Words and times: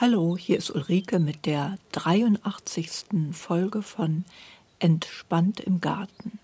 Hallo, 0.00 0.34
hier 0.34 0.56
ist 0.56 0.70
Ulrike 0.70 1.18
mit 1.18 1.44
der 1.44 1.76
83. 1.92 3.32
Folge 3.32 3.82
von 3.82 4.24
Entspannt 4.78 5.60
im 5.60 5.82
Garten. 5.82 6.38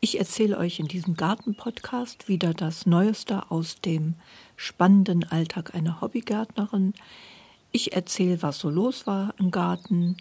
Ich 0.00 0.18
erzähle 0.18 0.58
euch 0.58 0.80
in 0.80 0.88
diesem 0.88 1.14
Garten-Podcast 1.14 2.26
wieder 2.26 2.52
das 2.52 2.84
Neueste 2.84 3.48
aus 3.52 3.80
dem 3.80 4.16
spannenden 4.56 5.22
Alltag 5.22 5.76
einer 5.76 6.00
Hobbygärtnerin. 6.00 6.94
Ich 7.70 7.92
erzähle, 7.92 8.42
was 8.42 8.58
so 8.58 8.70
los 8.70 9.06
war 9.06 9.32
im 9.38 9.52
Garten, 9.52 10.16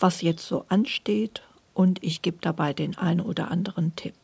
was 0.00 0.22
jetzt 0.22 0.44
so 0.44 0.64
ansteht 0.68 1.42
und 1.72 2.02
ich 2.02 2.20
gebe 2.20 2.38
dabei 2.40 2.72
den 2.72 2.98
einen 2.98 3.20
oder 3.20 3.52
anderen 3.52 3.94
Tipp. 3.94 4.16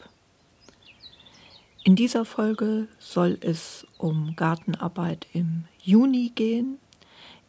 In 1.85 1.95
dieser 1.95 2.25
Folge 2.25 2.89
soll 2.99 3.39
es 3.41 3.87
um 3.99 4.35
Gartenarbeit 4.35 5.29
im 5.33 5.67
Juni 5.81 6.33
gehen. 6.35 6.79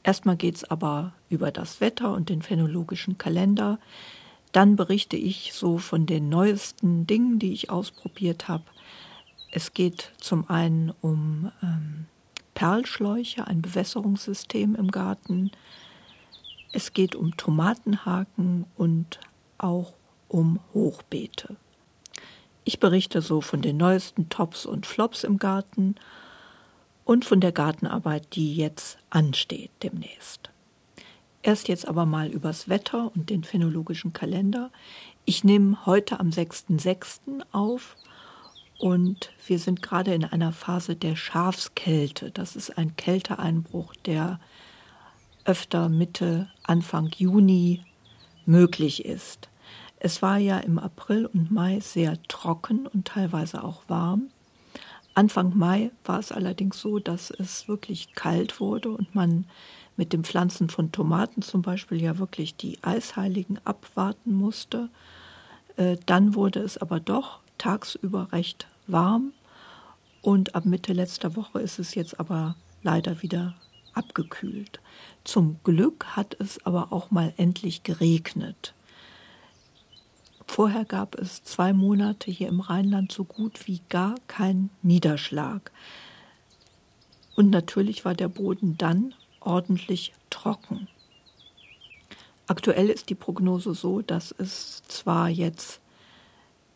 Erstmal 0.05 0.37
geht 0.37 0.57
es 0.57 0.63
aber 0.63 1.13
über 1.29 1.49
das 1.49 1.81
Wetter 1.81 2.13
und 2.13 2.29
den 2.29 2.43
phänologischen 2.43 3.17
Kalender. 3.17 3.79
Dann 4.51 4.75
berichte 4.75 5.17
ich 5.17 5.51
so 5.53 5.79
von 5.79 6.05
den 6.05 6.29
neuesten 6.29 7.07
Dingen, 7.07 7.39
die 7.39 7.53
ich 7.53 7.71
ausprobiert 7.71 8.47
habe. 8.47 8.65
Es 9.51 9.73
geht 9.73 10.11
zum 10.19 10.47
einen 10.47 10.93
um 11.01 11.51
ähm, 11.63 12.05
Perlschläuche, 12.53 13.47
ein 13.47 13.63
Bewässerungssystem 13.63 14.75
im 14.75 14.91
Garten. 14.91 15.49
Es 16.71 16.93
geht 16.93 17.15
um 17.15 17.35
Tomatenhaken 17.35 18.65
und 18.75 19.19
auch 19.57 19.93
um 20.27 20.59
Hochbeete. 20.75 21.55
Ich 22.63 22.79
berichte 22.79 23.23
so 23.23 23.41
von 23.41 23.63
den 23.63 23.77
neuesten 23.77 24.29
Tops 24.29 24.67
und 24.67 24.85
Flops 24.85 25.23
im 25.23 25.39
Garten 25.39 25.95
und 27.05 27.23
von 27.23 27.39
der 27.39 27.53
Gartenarbeit, 27.53 28.35
die 28.35 28.55
jetzt 28.55 28.97
ansteht 29.09 29.71
demnächst. 29.83 30.49
Erst 31.43 31.67
jetzt 31.67 31.87
aber 31.87 32.05
mal 32.05 32.27
übers 32.27 32.67
Wetter 32.67 33.11
und 33.15 33.29
den 33.29 33.43
phänologischen 33.43 34.11
Kalender. 34.13 34.71
Ich 35.23 35.43
nehme 35.43 35.85
heute 35.85 36.19
am 36.19 36.29
6.6. 36.29 37.43
auf 37.51 37.95
und 38.79 39.31
wir 39.45 39.59
sind 39.59 39.81
gerade 39.83 40.13
in 40.13 40.25
einer 40.25 40.51
Phase 40.51 40.95
der 40.95 41.15
Schafskälte. 41.15 42.31
Das 42.31 42.55
ist 42.55 42.77
ein 42.77 42.95
Kälteeinbruch, 42.95 43.93
der 44.05 44.39
öfter 45.45 45.87
Mitte, 45.87 46.49
Anfang 46.63 47.11
Juni 47.15 47.83
möglich 48.47 49.05
ist. 49.05 49.49
Es 49.99 50.23
war 50.23 50.39
ja 50.39 50.57
im 50.57 50.79
April 50.79 51.27
und 51.27 51.51
Mai 51.51 51.79
sehr 51.79 52.21
trocken 52.23 52.87
und 52.87 53.07
teilweise 53.07 53.63
auch 53.63 53.83
warm. 53.87 54.29
Anfang 55.15 55.57
Mai 55.57 55.91
war 56.03 56.19
es 56.19 56.31
allerdings 56.31 56.79
so, 56.79 56.99
dass 56.99 57.31
es 57.31 57.67
wirklich 57.67 58.13
kalt 58.13 58.59
wurde 58.59 58.89
und 58.89 59.15
man 59.15 59.45
mit 59.97 60.11
dem 60.11 60.25
Pflanzen 60.25 60.69
von 60.69 60.91
Tomaten 60.91 61.41
zum 61.41 61.61
Beispiel 61.61 62.01
ja 62.01 62.17
wirklich 62.17 62.55
die 62.57 62.77
Eisheiligen 62.83 63.59
abwarten 63.63 64.33
musste. 64.33 64.89
Äh, 65.77 65.97
dann 66.05 66.35
wurde 66.35 66.59
es 66.59 66.77
aber 66.77 66.99
doch 66.99 67.39
tagsüber 67.57 68.27
recht 68.33 68.67
warm 68.87 69.31
und 70.21 70.53
ab 70.53 70.65
Mitte 70.65 70.91
letzter 70.91 71.35
Woche 71.35 71.61
ist 71.61 71.79
es 71.79 71.95
jetzt 71.95 72.19
aber 72.19 72.55
leider 72.83 73.21
wieder 73.21 73.55
abgekühlt. 73.93 74.81
Zum 75.23 75.59
Glück 75.63 76.05
hat 76.17 76.35
es 76.39 76.63
aber 76.65 76.91
auch 76.91 77.09
mal 77.09 77.33
endlich 77.37 77.83
geregnet. 77.83 78.73
Vorher 80.55 80.85
gab 80.85 81.19
es 81.19 81.43
zwei 81.43 81.73
Monate 81.73 82.31
hier 82.31 82.47
im 82.47 82.61
Rheinland 82.61 83.11
so 83.11 83.25
gut 83.25 83.67
wie 83.67 83.81
gar 83.89 84.15
keinen 84.27 84.69
Niederschlag. 84.83 85.69
Und 87.35 87.49
natürlich 87.49 88.05
war 88.05 88.13
der 88.13 88.29
Boden 88.29 88.77
dann 88.77 89.13
ordentlich 89.41 90.13
trocken. 90.29 90.87
Aktuell 92.47 92.89
ist 92.89 93.09
die 93.09 93.15
Prognose 93.15 93.73
so, 93.73 94.01
dass 94.01 94.31
es 94.31 94.81
zwar 94.87 95.27
jetzt 95.27 95.81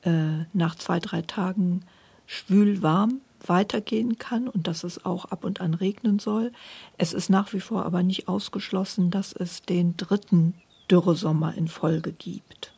äh, 0.02 0.44
nach 0.52 0.76
zwei, 0.76 1.00
drei 1.00 1.22
Tagen 1.22 1.86
schwül 2.26 2.82
warm 2.82 3.22
weitergehen 3.48 4.18
kann 4.18 4.50
und 4.50 4.68
dass 4.68 4.84
es 4.84 5.06
auch 5.06 5.24
ab 5.24 5.46
und 5.46 5.62
an 5.62 5.74
regnen 5.74 6.20
soll. 6.20 6.52
Es 6.98 7.14
ist 7.14 7.30
nach 7.30 7.54
wie 7.54 7.62
vor 7.62 7.86
aber 7.86 8.04
nicht 8.04 8.28
ausgeschlossen, 8.28 9.10
dass 9.10 9.32
es 9.32 9.62
den 9.62 9.96
dritten 9.96 10.56
Dürresommer 10.92 11.56
in 11.56 11.70
Folge 11.70 12.12
gibt. 12.12 12.74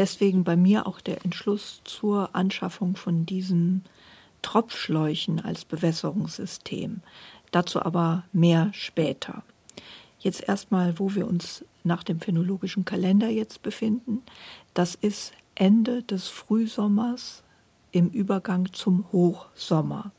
Deswegen 0.00 0.44
bei 0.44 0.56
mir 0.56 0.86
auch 0.86 1.02
der 1.02 1.26
Entschluss 1.26 1.82
zur 1.84 2.34
Anschaffung 2.34 2.96
von 2.96 3.26
diesen 3.26 3.84
Tropfschläuchen 4.40 5.44
als 5.44 5.66
Bewässerungssystem. 5.66 7.02
Dazu 7.50 7.82
aber 7.82 8.24
mehr 8.32 8.70
später. 8.72 9.42
Jetzt 10.18 10.48
erstmal, 10.48 10.98
wo 10.98 11.14
wir 11.14 11.26
uns 11.26 11.66
nach 11.84 12.02
dem 12.02 12.18
phänologischen 12.18 12.86
Kalender 12.86 13.28
jetzt 13.28 13.60
befinden. 13.60 14.22
Das 14.72 14.94
ist 14.94 15.34
Ende 15.54 16.02
des 16.02 16.28
Frühsommers 16.28 17.42
im 17.92 18.08
Übergang 18.08 18.72
zum 18.72 19.04
Hochsommer. 19.12 20.12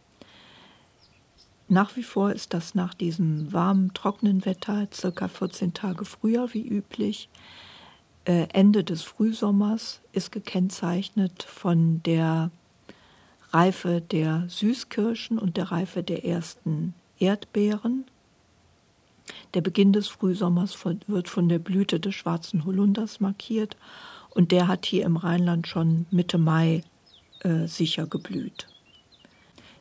Nach 1.70 1.96
wie 1.96 2.04
vor 2.04 2.32
ist 2.34 2.54
das 2.54 2.76
nach 2.76 2.94
diesem 2.94 3.52
warmen, 3.52 3.96
trockenen 3.96 4.46
Wetter 4.46 4.88
circa 4.94 5.28
14 5.28 5.74
Tage 5.74 6.06
früher 6.06 6.54
wie 6.54 6.68
üblich. 6.68 7.30
Äh, 8.26 8.48
Ende 8.54 8.84
des 8.84 9.02
Frühsommers 9.02 10.02
ist 10.14 10.32
gekennzeichnet 10.32 11.44
von 11.44 12.04
der 12.04 12.52
Reife 13.52 14.02
der 14.02 14.46
Süßkirschen 14.48 15.40
und 15.40 15.58
der 15.58 15.72
Reife 15.72 16.04
der 16.04 16.24
ersten 16.24 16.94
Erdbeeren. 17.20 18.06
Der 19.54 19.62
Beginn 19.62 19.92
des 19.92 20.08
Frühsommers 20.08 20.78
wird 21.08 21.30
von 21.30 21.50
der 21.50 21.60
Blüte 21.60 22.00
des 22.00 22.16
schwarzen 22.16 22.66
Holunders 22.66 23.20
markiert 23.20 23.76
und 24.30 24.52
der 24.52 24.68
hat 24.68 24.86
hier 24.86 25.06
im 25.06 25.18
Rheinland 25.18 25.68
schon 25.68 26.06
Mitte 26.12 26.38
Mai 26.38 26.84
äh, 27.40 27.68
sicher 27.68 28.08
geblüht. 28.08 28.68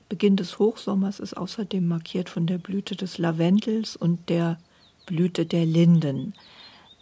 Beginn 0.08 0.36
des 0.36 0.58
Hochsommers 0.58 1.20
ist 1.20 1.36
außerdem 1.36 1.86
markiert 1.86 2.28
von 2.28 2.46
der 2.46 2.58
Blüte 2.58 2.96
des 2.96 3.18
Lavendels 3.18 3.94
und 3.96 4.28
der 4.28 4.58
Blüte 5.06 5.46
der 5.46 5.64
Linden. 5.66 6.34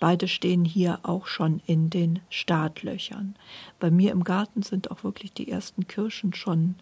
Beide 0.01 0.29
stehen 0.29 0.65
hier 0.65 1.01
auch 1.03 1.27
schon 1.27 1.61
in 1.67 1.91
den 1.91 2.21
Startlöchern. 2.31 3.35
Bei 3.81 3.91
mir 3.91 4.13
im 4.13 4.23
Garten 4.23 4.63
sind 4.63 4.91
auch 4.91 5.03
wirklich 5.03 5.33
die 5.33 5.51
ersten 5.51 5.89
Kirschen 5.89 6.35
schon 6.35 6.77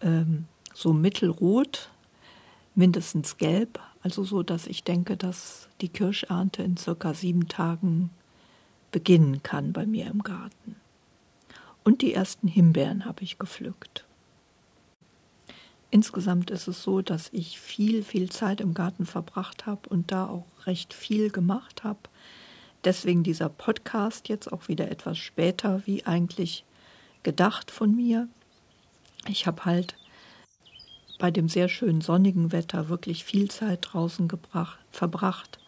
ähm, 0.00 0.46
so 0.72 0.92
mittelrot, 0.92 1.90
mindestens 2.74 3.36
gelb, 3.36 3.80
also 4.02 4.24
so, 4.24 4.42
dass 4.42 4.66
ich 4.66 4.84
denke, 4.84 5.16
dass 5.16 5.68
die 5.80 5.88
Kirschernte 5.88 6.62
in 6.62 6.76
circa 6.76 7.14
sieben 7.14 7.48
Tagen 7.48 8.10
beginnen 8.92 9.42
kann 9.42 9.72
bei 9.72 9.86
mir 9.86 10.06
im 10.06 10.22
Garten. 10.22 10.76
Und 11.84 12.02
die 12.02 12.14
ersten 12.14 12.48
Himbeeren 12.48 13.04
habe 13.04 13.22
ich 13.22 13.38
gepflückt. 13.38 14.04
Insgesamt 15.90 16.50
ist 16.50 16.68
es 16.68 16.82
so, 16.82 17.02
dass 17.02 17.30
ich 17.32 17.58
viel, 17.58 18.04
viel 18.04 18.30
Zeit 18.30 18.60
im 18.60 18.74
Garten 18.74 19.06
verbracht 19.06 19.66
habe 19.66 19.88
und 19.88 20.12
da 20.12 20.28
auch 20.28 20.46
recht 20.66 20.94
viel 20.94 21.30
gemacht 21.30 21.82
habe. 21.82 21.98
Deswegen 22.84 23.22
dieser 23.22 23.48
Podcast 23.48 24.28
jetzt 24.28 24.52
auch 24.52 24.68
wieder 24.68 24.90
etwas 24.90 25.18
später, 25.18 25.82
wie 25.86 26.06
eigentlich 26.06 26.64
gedacht 27.22 27.70
von 27.70 27.94
mir. 27.94 28.28
Ich 29.26 29.46
habe 29.46 29.64
halt 29.64 29.96
bei 31.18 31.30
dem 31.30 31.48
sehr 31.48 31.68
schönen 31.68 32.00
sonnigen 32.00 32.52
Wetter 32.52 32.88
wirklich 32.88 33.24
viel 33.24 33.50
Zeit 33.50 33.88
draußen 33.92 34.26
gebracht, 34.26 34.78
verbracht. 34.90 35.58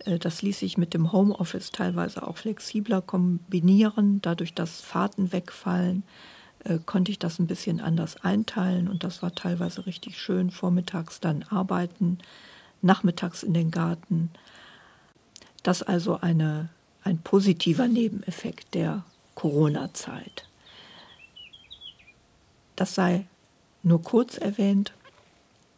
Äh, 0.00 0.18
das 0.18 0.42
ließ 0.42 0.58
sich 0.58 0.76
mit 0.76 0.94
dem 0.94 1.12
Homeoffice 1.12 1.72
teilweise 1.72 2.26
auch 2.26 2.36
flexibler 2.36 3.00
kombinieren, 3.00 4.20
dadurch, 4.20 4.54
dass 4.54 4.82
Fahrten 4.82 5.32
wegfallen 5.32 6.04
äh, 6.64 6.78
konnte 6.84 7.10
ich 7.10 7.18
das 7.18 7.38
ein 7.38 7.46
bisschen 7.46 7.80
anders 7.80 8.16
einteilen 8.22 8.88
und 8.88 9.04
das 9.04 9.22
war 9.22 9.34
teilweise 9.34 9.86
richtig 9.86 10.18
schön. 10.18 10.50
Vormittags 10.50 11.20
dann 11.20 11.42
arbeiten, 11.44 12.18
nachmittags 12.82 13.42
in 13.42 13.54
den 13.54 13.70
Garten. 13.70 14.30
Das 15.64 15.82
also 15.82 16.20
eine, 16.20 16.68
ein 17.02 17.18
positiver 17.18 17.88
Nebeneffekt 17.88 18.74
der 18.74 19.02
Corona-Zeit. 19.34 20.46
Das 22.76 22.94
sei 22.94 23.26
nur 23.82 24.02
kurz 24.02 24.36
erwähnt. 24.36 24.92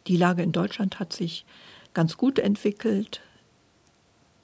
Die 0.07 0.17
Lage 0.17 0.43
in 0.43 0.51
Deutschland 0.51 0.99
hat 0.99 1.13
sich 1.13 1.45
ganz 1.93 2.17
gut 2.17 2.37
entwickelt. 2.37 3.21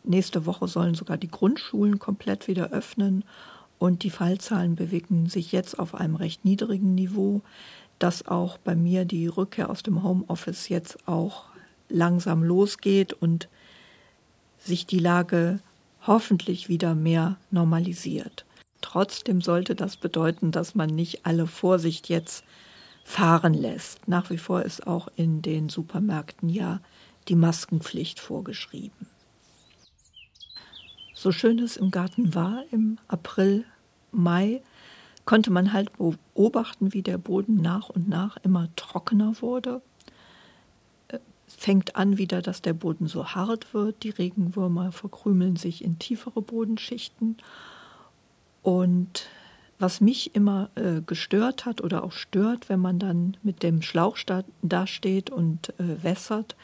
Nächste 0.05 0.45
Woche 0.45 0.67
sollen 0.67 0.95
sogar 0.95 1.17
die 1.17 1.29
Grundschulen 1.29 1.99
komplett 1.99 2.47
wieder 2.47 2.71
öffnen 2.71 3.25
und 3.79 4.03
die 4.03 4.11
Fallzahlen 4.11 4.75
bewegen 4.75 5.27
sich 5.27 5.51
jetzt 5.51 5.77
auf 5.77 5.93
einem 5.93 6.15
recht 6.15 6.45
niedrigen 6.45 6.95
Niveau, 6.95 7.41
dass 7.99 8.25
auch 8.27 8.57
bei 8.57 8.75
mir 8.75 9.03
die 9.03 9.27
Rückkehr 9.27 9.69
aus 9.69 9.83
dem 9.83 10.03
Homeoffice 10.03 10.69
jetzt 10.69 11.05
auch 11.05 11.45
langsam 11.89 12.43
losgeht 12.43 13.11
und 13.11 13.49
sich 14.63 14.85
die 14.85 14.99
Lage 14.99 15.59
hoffentlich 16.05 16.69
wieder 16.69 16.95
mehr 16.95 17.37
normalisiert. 17.51 18.45
Trotzdem 18.81 19.41
sollte 19.41 19.75
das 19.75 19.95
bedeuten, 19.97 20.51
dass 20.51 20.75
man 20.75 20.89
nicht 20.89 21.25
alle 21.25 21.47
Vorsicht 21.47 22.09
jetzt 22.09 22.43
fahren 23.03 23.53
lässt. 23.53 24.07
Nach 24.07 24.29
wie 24.29 24.37
vor 24.37 24.63
ist 24.63 24.87
auch 24.87 25.07
in 25.15 25.41
den 25.41 25.69
Supermärkten 25.69 26.49
ja 26.49 26.79
die 27.27 27.35
Maskenpflicht 27.35 28.19
vorgeschrieben. 28.19 29.07
So 31.13 31.31
schön 31.31 31.59
es 31.59 31.77
im 31.77 31.91
Garten 31.91 32.35
war 32.35 32.63
im 32.71 32.97
April, 33.07 33.63
Mai, 34.11 34.61
konnte 35.25 35.51
man 35.51 35.71
halt 35.71 35.89
beobachten, 35.97 36.93
wie 36.93 37.01
der 37.01 37.17
Boden 37.17 37.61
nach 37.61 37.89
und 37.89 38.09
nach 38.09 38.37
immer 38.43 38.67
trockener 38.75 39.41
wurde. 39.41 39.81
Fängt 41.57 41.95
an 41.95 42.17
wieder, 42.17 42.41
dass 42.41 42.61
der 42.61 42.73
Boden 42.73 43.07
so 43.07 43.27
hart 43.27 43.73
wird. 43.73 44.03
Die 44.03 44.09
Regenwürmer 44.09 44.91
verkrümeln 44.91 45.55
sich 45.55 45.83
in 45.83 45.99
tiefere 45.99 46.41
Bodenschichten. 46.41 47.37
Und 48.61 49.27
was 49.79 50.01
mich 50.01 50.35
immer 50.35 50.69
äh, 50.75 51.01
gestört 51.05 51.65
hat 51.65 51.81
oder 51.81 52.03
auch 52.03 52.13
stört, 52.13 52.69
wenn 52.69 52.79
man 52.79 52.99
dann 52.99 53.37
mit 53.43 53.63
dem 53.63 53.81
Schlauch 53.81 54.17
da 54.61 54.87
steht 54.87 55.29
und 55.29 55.69
äh, 55.79 56.03
wässert, 56.03 56.55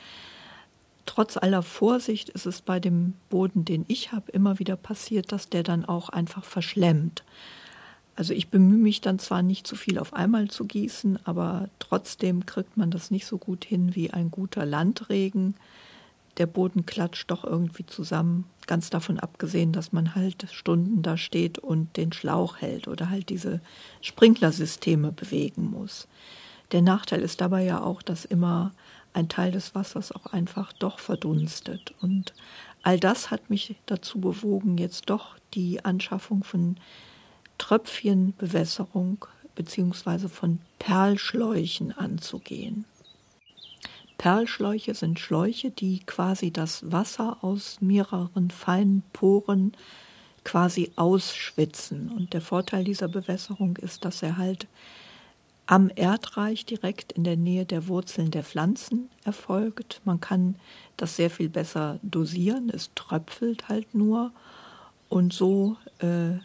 trotz 1.05 1.37
aller 1.37 1.63
Vorsicht 1.63 2.29
ist 2.29 2.45
es 2.45 2.61
bei 2.61 2.79
dem 2.79 3.13
Boden, 3.29 3.65
den 3.65 3.83
ich 3.87 4.11
habe, 4.11 4.31
immer 4.31 4.59
wieder 4.59 4.75
passiert, 4.75 5.31
dass 5.31 5.49
der 5.49 5.63
dann 5.63 5.83
auch 5.85 6.09
einfach 6.09 6.43
verschlemmt. 6.43 7.23
Also 8.19 8.33
ich 8.33 8.49
bemühe 8.49 8.77
mich 8.77 8.99
dann 8.99 9.17
zwar 9.17 9.41
nicht 9.41 9.65
zu 9.65 9.77
viel 9.77 9.97
auf 9.97 10.13
einmal 10.13 10.49
zu 10.49 10.65
gießen, 10.65 11.19
aber 11.25 11.69
trotzdem 11.79 12.45
kriegt 12.45 12.75
man 12.75 12.91
das 12.91 13.11
nicht 13.11 13.25
so 13.25 13.37
gut 13.37 13.63
hin 13.63 13.95
wie 13.95 14.11
ein 14.11 14.29
guter 14.29 14.65
Landregen. 14.65 15.55
Der 16.35 16.45
Boden 16.45 16.85
klatscht 16.85 17.31
doch 17.31 17.45
irgendwie 17.45 17.85
zusammen, 17.85 18.43
ganz 18.67 18.89
davon 18.89 19.21
abgesehen, 19.21 19.71
dass 19.71 19.93
man 19.93 20.15
halt 20.15 20.47
Stunden 20.51 21.01
da 21.01 21.15
steht 21.15 21.59
und 21.59 21.95
den 21.95 22.11
Schlauch 22.11 22.57
hält 22.57 22.89
oder 22.89 23.09
halt 23.09 23.29
diese 23.29 23.61
Sprinklersysteme 24.01 25.13
bewegen 25.13 25.71
muss. 25.71 26.09
Der 26.73 26.81
Nachteil 26.81 27.21
ist 27.21 27.39
dabei 27.39 27.63
ja 27.63 27.81
auch, 27.81 28.01
dass 28.01 28.25
immer 28.25 28.73
ein 29.13 29.29
Teil 29.29 29.53
des 29.53 29.75
Wassers 29.75 30.11
auch 30.11 30.25
einfach 30.25 30.73
doch 30.73 30.99
verdunstet. 30.99 31.93
Und 32.01 32.33
all 32.83 32.99
das 32.99 33.31
hat 33.31 33.49
mich 33.49 33.77
dazu 33.85 34.19
bewogen, 34.19 34.77
jetzt 34.77 35.09
doch 35.09 35.37
die 35.53 35.85
Anschaffung 35.85 36.43
von 36.43 36.75
Tröpfchenbewässerung 37.59 39.25
bzw. 39.53 40.27
von 40.27 40.59
Perlschläuchen 40.79 41.95
anzugehen. 41.95 42.85
Perlschläuche 44.17 44.95
sind 44.95 45.19
Schläuche, 45.19 45.69
die 45.69 45.99
quasi 45.99 46.51
das 46.51 46.91
Wasser 46.91 47.37
aus 47.41 47.79
mehreren 47.79 48.49
feinen 48.49 49.03
Poren 49.13 49.73
quasi 50.43 50.91
ausschwitzen. 50.95 52.09
Und 52.09 52.33
der 52.33 52.41
Vorteil 52.41 52.83
dieser 52.83 53.07
Bewässerung 53.07 53.77
ist, 53.77 54.03
dass 54.03 54.23
er 54.23 54.37
halt 54.37 54.67
am 55.67 55.91
Erdreich 55.95 56.65
direkt 56.65 57.11
in 57.11 57.23
der 57.23 57.37
Nähe 57.37 57.65
der 57.65 57.87
Wurzeln 57.87 58.31
der 58.31 58.43
Pflanzen 58.43 59.09
erfolgt. 59.23 60.01
Man 60.03 60.19
kann 60.19 60.55
das 60.97 61.15
sehr 61.15 61.29
viel 61.29 61.47
besser 61.47 61.99
dosieren, 62.01 62.71
es 62.73 62.89
tröpfelt 62.95 63.69
halt 63.69 63.93
nur 63.93 64.31
und 65.09 65.31
so 65.31 65.77
äh, 65.99 66.39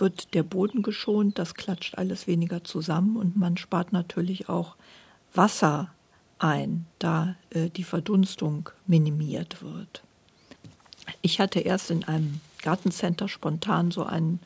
wird 0.00 0.34
der 0.34 0.42
Boden 0.42 0.82
geschont, 0.82 1.38
das 1.38 1.54
klatscht 1.54 1.96
alles 1.96 2.26
weniger 2.26 2.64
zusammen 2.64 3.16
und 3.16 3.36
man 3.36 3.56
spart 3.56 3.92
natürlich 3.92 4.48
auch 4.48 4.76
Wasser 5.34 5.92
ein, 6.38 6.86
da 6.98 7.36
äh, 7.50 7.68
die 7.68 7.84
Verdunstung 7.84 8.70
minimiert 8.86 9.62
wird. 9.62 10.02
Ich 11.22 11.40
hatte 11.40 11.60
erst 11.60 11.90
in 11.90 12.04
einem 12.04 12.40
Gartencenter 12.62 13.28
spontan 13.28 13.90
so 13.90 14.04
einen 14.04 14.40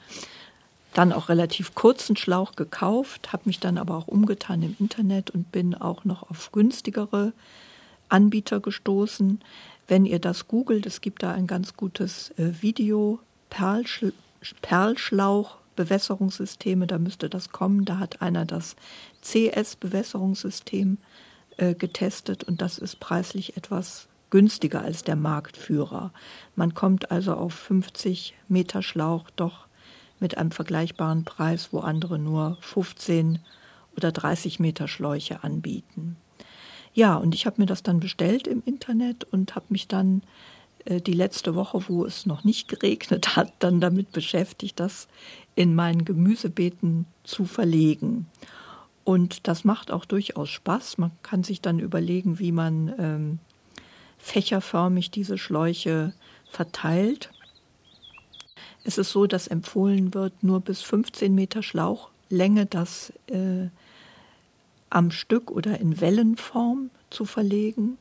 dann 0.93 1.13
auch 1.13 1.29
relativ 1.29 1.75
kurzen 1.75 2.17
Schlauch 2.17 2.55
gekauft, 2.55 3.33
habe 3.33 3.45
mich 3.47 3.59
dann 3.59 3.79
aber 3.79 3.97
auch 3.97 4.07
umgetan 4.07 4.63
im 4.63 4.77
Internet 4.79 5.31
und 5.31 5.51
bin 5.51 5.75
auch 5.75 6.05
noch 6.05 6.31
auf 6.31 6.53
günstigere 6.53 7.33
Anbieter 8.09 8.61
gestoßen. 8.61 9.41
Wenn 9.89 10.07
ihr 10.07 10.21
das 10.21 10.47
googelt, 10.47 10.87
es 10.87 11.01
gibt 11.01 11.23
da 11.23 11.33
ein 11.33 11.47
ganz 11.47 11.75
gutes 11.75 12.31
äh, 12.39 12.63
Video, 12.63 13.19
Perlsch 13.51 14.07
Perlschlauch 14.63 15.59
Bewässerungssysteme, 15.77 16.87
da 16.87 16.99
müsste 16.99 17.29
das 17.29 17.51
kommen. 17.51 17.85
Da 17.85 17.99
hat 17.99 18.23
einer 18.23 18.45
das 18.45 18.77
CS-Bewässerungssystem 19.23 20.99
äh, 21.57 21.75
getestet 21.75 22.45
und 22.45 22.63
das 22.63 22.79
ist 22.79 23.01
preislich 23.01 23.57
etwas 23.57 24.09
günstiger 24.31 24.83
als 24.83 25.05
der 25.05 25.17
Marktführer. 25.17 26.13
Man 26.57 26.75
kommt 26.75 27.11
also 27.11 27.35
auf 27.35 27.55
50 27.55 28.35
Meter 28.49 28.83
Schlauch 28.83 29.31
doch 29.37 29.67
mit 30.21 30.39
einem 30.39 30.51
vergleichbaren 30.51 31.25
Preis, 31.25 31.69
wo 31.73 31.81
andere 31.81 32.19
nur 32.19 32.59
15 32.61 33.39
oder 33.97 34.11
30 34.11 34.59
Meter 34.59 34.89
Schläuche 34.89 35.45
anbieten. 35.45 36.17
Ja, 36.95 37.17
und 37.17 37.35
ich 37.35 37.47
habe 37.47 37.61
mir 37.61 37.67
das 37.67 37.83
dann 37.83 38.01
bestellt 38.01 38.47
im 38.47 38.63
Internet 38.65 39.25
und 39.25 39.55
habe 39.55 39.67
mich 39.69 39.89
dann 39.89 40.23
die 40.87 41.13
letzte 41.13 41.55
Woche, 41.55 41.89
wo 41.89 42.05
es 42.05 42.27
noch 42.27 42.45
nicht 42.45 42.69
geregnet 42.69 43.37
hat, 43.37 43.53
dann 43.59 43.81
damit 43.81 44.13
beschäftigt, 44.13 44.79
das 44.81 45.09
in 45.55 45.75
meinen 45.75 46.05
Gemüsebeeten 46.05 47.07
zu 47.23 47.45
verlegen. 47.45 48.27
Und 49.05 49.47
das 49.49 49.65
macht 49.65 49.91
auch 49.91 50.05
durchaus 50.05 50.49
Spaß. 50.51 50.99
Man 50.99 51.13
kann 51.23 51.45
sich 51.45 51.61
dann 51.61 51.79
überlegen, 51.79 52.39
wie 52.39 52.53
man 52.53 52.95
ähm, 52.99 53.39
fächerförmig 54.19 55.11
diese 55.11 55.37
Schläuche 55.37 56.15
verteilt. 56.51 57.31
Es 58.85 58.99
ist 58.99 59.11
so, 59.11 59.27
dass 59.27 59.47
empfohlen 59.47 60.15
wird, 60.15 60.43
nur 60.43 60.61
bis 60.61 60.81
15 60.83 61.35
Meter 61.35 61.63
Schlauchlänge 61.63 62.67
das 62.67 63.13
äh, 63.27 63.69
am 64.91 65.11
Stück 65.11 65.51
oder 65.51 65.79
in 65.81 66.01
Wellenform 66.01 66.91
zu 67.11 67.25
verlegen, 67.25 67.99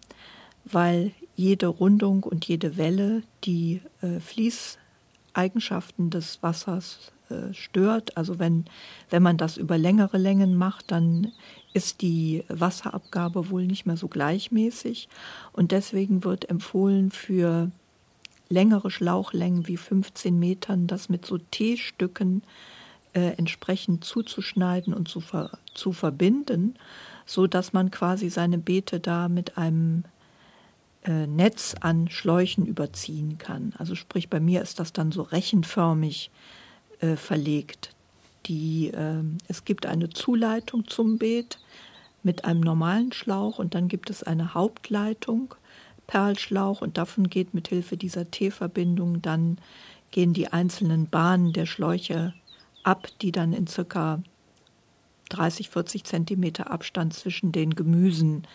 weil 0.66 1.12
jede 1.36 1.68
Rundung 1.68 2.24
und 2.24 2.46
jede 2.46 2.78
Welle 2.78 3.24
die 3.44 3.82
äh, 4.02 4.20
Fließeigenschaften 4.20 6.10
des 6.10 6.42
Wassers 6.44 7.12
äh, 7.30 7.54
stört. 7.54 8.18
Also 8.18 8.40
wenn, 8.40 8.66
wenn 9.10 9.24
man 9.24 9.38
das 9.38 9.58
über 9.58 9.78
längere 9.78 10.18
Längen 10.18 10.56
macht, 10.56 10.92
dann 10.92 11.32
ist 11.74 12.02
die 12.02 12.44
Wasserabgabe 12.50 13.50
wohl 13.50 13.66
nicht 13.66 13.86
mehr 13.86 13.98
so 13.98 14.08
gleichmäßig. 14.08 15.10
Und 15.52 15.72
deswegen 15.72 16.24
wird 16.24 16.50
empfohlen 16.50 17.12
für 17.12 17.72
längere 18.50 18.92
Schlauchlängen 18.92 19.68
wie 19.68 19.78
15 19.78 20.38
Metern, 20.38 20.88
das 20.88 21.10
mit 21.10 21.26
so 21.26 21.38
T-Stücken 21.40 22.44
äh, 23.14 23.38
entsprechend 23.38 24.04
zuzuschneiden 24.04 24.94
und 24.94 25.08
zu, 25.08 25.20
ver 25.20 25.52
zu 25.74 25.92
verbinden, 25.92 26.76
so 27.26 27.48
dass 27.48 27.74
man 27.74 27.90
quasi 27.90 28.30
seine 28.30 28.58
Beete 28.58 29.00
da 29.00 29.30
mit 29.30 29.58
einem 29.58 30.04
Netz 31.10 31.76
an 31.80 32.10
Schläuchen 32.10 32.66
überziehen 32.66 33.38
kann. 33.38 33.74
Also 33.78 33.96
sprich, 33.96 34.30
bei 34.30 34.40
mir 34.40 34.62
ist 34.62 34.80
das 34.80 34.94
dann 34.94 35.12
so 35.12 35.22
rechenförmig 35.22 36.32
äh, 37.00 37.16
verlegt. 37.16 37.96
Die, 38.46 38.88
äh, 38.88 39.24
es 39.48 39.66
gibt 39.66 39.86
eine 39.86 40.10
Zuleitung 40.10 40.88
zum 40.88 41.18
Beet 41.18 41.60
mit 42.24 42.46
einem 42.46 42.62
normalen 42.62 43.12
Schlauch 43.12 43.60
und 43.60 43.76
dann 43.76 43.88
gibt 43.88 44.10
es 44.10 44.24
eine 44.24 44.54
Hauptleitung 44.54 45.56
Perlschlauch 46.08 46.82
und 46.82 46.98
davon 46.98 47.30
geht 47.30 47.54
mit 47.54 47.70
Hilfe 47.70 47.98
dieser 47.98 48.30
T-Verbindung 48.30 49.22
dann 49.22 49.58
gehen 50.12 50.34
die 50.34 50.48
einzelnen 50.48 51.08
Bahnen 51.08 51.54
der 51.54 51.66
Schläuche 51.66 52.34
ab, 52.84 53.08
die 53.22 53.32
dann 53.32 53.52
in 53.52 53.68
circa 53.68 54.22
30, 55.30 55.70
40 55.70 56.04
Zentimeter 56.04 56.70
Abstand 56.70 57.14
zwischen 57.14 57.52
den 57.52 57.74
Gemüsen, 57.74 58.46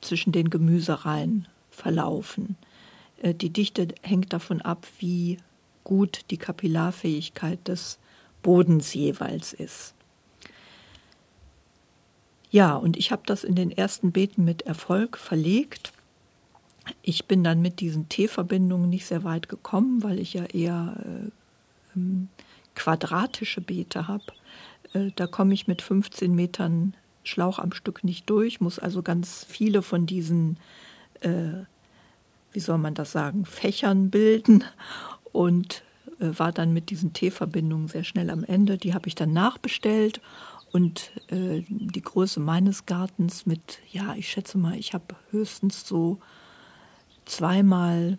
zwischen 0.00 0.32
den 0.32 0.50
Gemüsereihen 0.50 1.46
verlaufen. 1.80 2.56
Äh, 3.22 3.34
die 3.34 3.50
Dichte 3.50 3.88
hängt 4.02 4.32
davon 4.32 4.60
ab, 4.60 4.86
wie 4.98 5.38
gut 5.84 6.22
die 6.30 6.36
Kapillarfähigkeit 6.36 7.66
des 7.66 7.98
Bodens 8.42 8.94
jeweils 8.94 9.52
ist. 9.52 9.94
Ja, 12.50 12.74
und 12.74 12.96
ich 12.96 13.12
habe 13.12 13.22
das 13.26 13.44
in 13.44 13.54
den 13.54 13.70
ersten 13.70 14.12
Beeten 14.12 14.44
mit 14.44 14.62
Erfolg 14.62 15.16
verlegt. 15.16 15.92
Ich 17.02 17.26
bin 17.26 17.44
dann 17.44 17.62
mit 17.62 17.80
diesen 17.80 18.08
T-Verbindungen 18.08 18.90
nicht 18.90 19.06
sehr 19.06 19.22
weit 19.22 19.48
gekommen, 19.48 20.02
weil 20.02 20.18
ich 20.18 20.34
ja 20.34 20.44
eher 20.46 20.96
äh, 20.98 21.30
ähm, 21.96 22.28
quadratische 22.74 23.60
Beete 23.60 24.08
habe. 24.08 24.24
Äh, 24.94 25.10
da 25.14 25.26
komme 25.28 25.54
ich 25.54 25.68
mit 25.68 25.82
15 25.82 26.34
Metern 26.34 26.94
Schlauch 27.22 27.58
am 27.58 27.72
Stück 27.72 28.02
nicht 28.02 28.28
durch, 28.30 28.60
muss 28.60 28.78
also 28.78 29.02
ganz 29.02 29.44
viele 29.48 29.82
von 29.82 30.06
diesen, 30.06 30.56
äh, 31.20 31.64
wie 32.52 32.60
soll 32.60 32.78
man 32.78 32.94
das 32.94 33.12
sagen, 33.12 33.44
Fächern 33.44 34.10
bilden 34.10 34.64
und 35.32 35.82
äh, 36.20 36.38
war 36.38 36.52
dann 36.52 36.72
mit 36.72 36.90
diesen 36.90 37.12
T-Verbindungen 37.12 37.88
sehr 37.88 38.04
schnell 38.04 38.30
am 38.30 38.44
Ende. 38.44 38.78
Die 38.78 38.94
habe 38.94 39.08
ich 39.08 39.14
dann 39.14 39.32
nachbestellt 39.32 40.20
und 40.72 41.12
äh, 41.28 41.64
die 41.68 42.02
Größe 42.02 42.40
meines 42.40 42.86
Gartens 42.86 43.46
mit, 43.46 43.78
ja, 43.90 44.14
ich 44.14 44.28
schätze 44.30 44.58
mal, 44.58 44.76
ich 44.76 44.94
habe 44.94 45.16
höchstens 45.30 45.86
so 45.86 46.18
zweimal, 47.24 48.18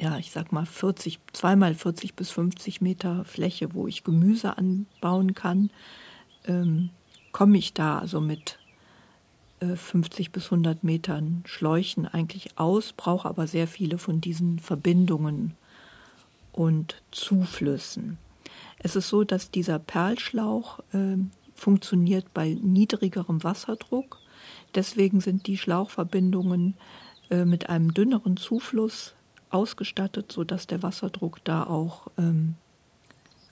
ja, 0.00 0.18
ich 0.18 0.30
sag 0.30 0.52
mal 0.52 0.66
40, 0.66 1.20
zweimal 1.32 1.74
40 1.74 2.14
bis 2.14 2.30
50 2.30 2.80
Meter 2.80 3.24
Fläche, 3.24 3.74
wo 3.74 3.86
ich 3.86 4.04
Gemüse 4.04 4.56
anbauen 4.58 5.34
kann, 5.34 5.70
ähm, 6.46 6.90
komme 7.30 7.56
ich 7.56 7.72
da 7.72 7.98
also 7.98 8.20
mit 8.20 8.58
50 9.76 10.32
bis 10.32 10.44
100 10.46 10.84
Metern 10.84 11.42
Schläuchen 11.46 12.06
eigentlich 12.06 12.58
aus, 12.58 12.92
brauche 12.92 13.28
aber 13.28 13.46
sehr 13.46 13.66
viele 13.66 13.98
von 13.98 14.20
diesen 14.20 14.58
Verbindungen 14.58 15.54
und 16.52 17.02
Zuflüssen. 17.10 18.18
Es 18.78 18.96
ist 18.96 19.08
so, 19.08 19.24
dass 19.24 19.50
dieser 19.50 19.78
Perlschlauch 19.78 20.80
äh, 20.92 21.16
funktioniert 21.54 22.32
bei 22.34 22.56
niedrigerem 22.60 23.44
Wasserdruck. 23.44 24.18
Deswegen 24.74 25.20
sind 25.20 25.46
die 25.46 25.56
Schlauchverbindungen 25.56 26.74
äh, 27.30 27.44
mit 27.44 27.68
einem 27.68 27.94
dünneren 27.94 28.36
Zufluss 28.36 29.14
ausgestattet, 29.50 30.32
sodass 30.32 30.66
der 30.66 30.82
Wasserdruck 30.82 31.44
da 31.44 31.64
auch 31.64 32.08
ähm, 32.18 32.56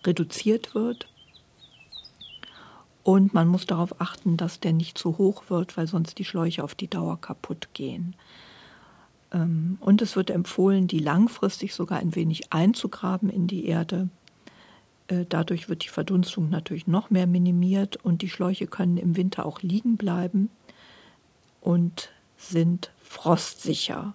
reduziert 0.04 0.74
wird. 0.74 1.08
Und 3.02 3.32
man 3.32 3.48
muss 3.48 3.66
darauf 3.66 4.00
achten, 4.00 4.36
dass 4.36 4.60
der 4.60 4.72
nicht 4.72 4.98
zu 4.98 5.18
hoch 5.18 5.44
wird, 5.48 5.76
weil 5.76 5.86
sonst 5.86 6.18
die 6.18 6.24
Schläuche 6.24 6.62
auf 6.62 6.74
die 6.74 6.88
Dauer 6.88 7.20
kaputt 7.20 7.68
gehen. 7.72 8.14
Ähm, 9.32 9.78
und 9.80 10.02
es 10.02 10.16
wird 10.16 10.30
empfohlen, 10.30 10.86
die 10.86 10.98
langfristig 10.98 11.74
sogar 11.74 11.98
ein 11.98 12.14
wenig 12.14 12.52
einzugraben 12.52 13.30
in 13.30 13.46
die 13.46 13.66
Erde. 13.66 14.08
Äh, 15.08 15.24
dadurch 15.28 15.68
wird 15.68 15.84
die 15.84 15.88
Verdunstung 15.88 16.50
natürlich 16.50 16.86
noch 16.86 17.10
mehr 17.10 17.26
minimiert 17.26 17.96
und 17.96 18.22
die 18.22 18.28
Schläuche 18.28 18.66
können 18.66 18.96
im 18.96 19.16
Winter 19.16 19.46
auch 19.46 19.62
liegen 19.62 19.96
bleiben 19.96 20.50
und 21.60 22.10
sind 22.36 22.90
frostsicher, 23.02 24.14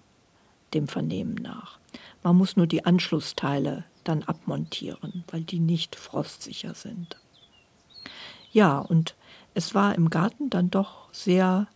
dem 0.74 0.88
Vernehmen 0.88 1.34
nach. 1.34 1.78
Man 2.22 2.36
muss 2.36 2.56
nur 2.56 2.66
die 2.66 2.84
Anschlussteile 2.84 3.84
dann 4.04 4.22
abmontieren, 4.24 5.24
weil 5.28 5.42
die 5.42 5.60
nicht 5.60 5.96
frostsicher 5.96 6.74
sind. 6.74 7.18
Ja, 8.56 8.78
und 8.78 9.16
es 9.52 9.74
war 9.74 9.94
im 9.96 10.08
Garten 10.08 10.48
dann 10.48 10.70
doch 10.70 11.12
sehr 11.12 11.66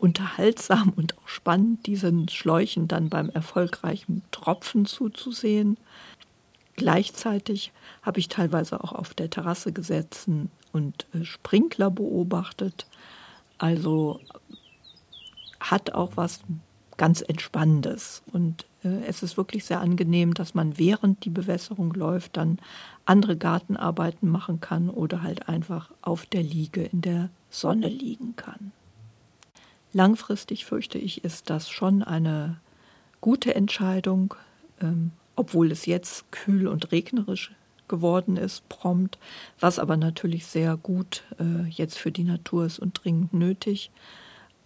unterhaltsam 0.00 0.92
und 0.96 1.16
auch 1.16 1.28
spannend, 1.28 1.86
diesen 1.86 2.28
Schläuchen 2.28 2.88
dann 2.88 3.08
beim 3.08 3.30
erfolgreichen 3.30 4.24
Tropfen 4.32 4.84
zuzusehen. 4.84 5.76
Gleichzeitig 6.74 7.70
habe 8.02 8.18
ich 8.18 8.26
teilweise 8.26 8.82
auch 8.82 8.90
auf 8.94 9.14
der 9.14 9.30
Terrasse 9.30 9.70
gesessen 9.72 10.50
und 10.72 11.06
äh, 11.14 11.24
Sprinkler 11.24 11.88
beobachtet. 11.88 12.88
Also 13.58 14.18
hat 15.60 15.92
auch 15.92 16.16
was 16.16 16.40
ganz 16.96 17.20
Entspannendes. 17.20 18.24
Und 18.32 18.66
es 19.06 19.22
ist 19.22 19.36
wirklich 19.36 19.64
sehr 19.64 19.80
angenehm, 19.80 20.34
dass 20.34 20.54
man 20.54 20.78
während 20.78 21.24
die 21.24 21.30
Bewässerung 21.30 21.92
läuft, 21.94 22.36
dann 22.36 22.58
andere 23.04 23.36
Gartenarbeiten 23.36 24.28
machen 24.28 24.60
kann 24.60 24.90
oder 24.90 25.22
halt 25.22 25.48
einfach 25.48 25.90
auf 26.02 26.26
der 26.26 26.42
Liege 26.42 26.82
in 26.82 27.00
der 27.00 27.30
Sonne 27.50 27.88
liegen 27.88 28.36
kann. 28.36 28.72
Langfristig 29.92 30.66
fürchte 30.66 30.98
ich, 30.98 31.24
ist 31.24 31.50
das 31.50 31.70
schon 31.70 32.02
eine 32.02 32.60
gute 33.20 33.54
Entscheidung, 33.54 34.34
ähm, 34.80 35.12
obwohl 35.34 35.72
es 35.72 35.86
jetzt 35.86 36.30
kühl 36.30 36.66
und 36.66 36.92
regnerisch 36.92 37.52
geworden 37.88 38.36
ist, 38.36 38.68
prompt, 38.68 39.18
was 39.58 39.78
aber 39.78 39.96
natürlich 39.96 40.46
sehr 40.46 40.76
gut 40.76 41.22
äh, 41.40 41.66
jetzt 41.68 41.98
für 41.98 42.12
die 42.12 42.24
Natur 42.24 42.66
ist 42.66 42.78
und 42.78 43.02
dringend 43.02 43.32
nötig. 43.32 43.90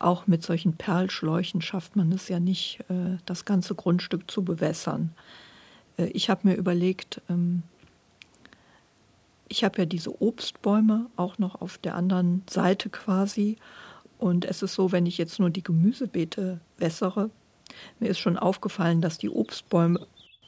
Auch 0.03 0.27
mit 0.27 0.43
solchen 0.43 0.77
Perlschläuchen 0.77 1.63
schafft 1.63 1.95
man 1.95 2.11
es 2.11 2.29
ja 2.29 2.41
nicht, 2.41 2.81
äh, 2.89 3.19
das 3.25 3.45
ganze 3.45 3.77
Grundstück 3.77 4.29
zu 4.29 4.43
bewässern. 4.43 5.15
Äh, 5.97 6.07
ich 6.07 6.29
habe 6.29 6.49
mir 6.49 6.57
überlegt, 6.57 7.23
ähm, 7.31 7.63
ich 9.47 9.63
habe 9.63 9.79
ja 9.79 9.85
diese 9.85 10.21
Obstbäume 10.21 11.07
auch 11.15 11.39
noch 11.39 11.61
auf 11.61 11.79
der 11.79 11.95
anderen 11.95 12.43
Seite 12.51 12.91
quasi. 12.91 13.59
Und 14.19 14.45
es 14.45 14.63
ist 14.63 14.75
so, 14.75 14.91
wenn 14.91 15.07
ich 15.07 15.19
jetzt 15.19 15.39
nur 15.39 15.51
die 15.51 15.63
Gemüsebeete 15.63 16.59
wässere, 16.79 17.31
mir 18.01 18.09
ist 18.09 18.19
schon 18.19 18.37
aufgefallen, 18.37 19.03
dass 19.03 19.19
die 19.19 19.31
Obstbäume 19.31 20.05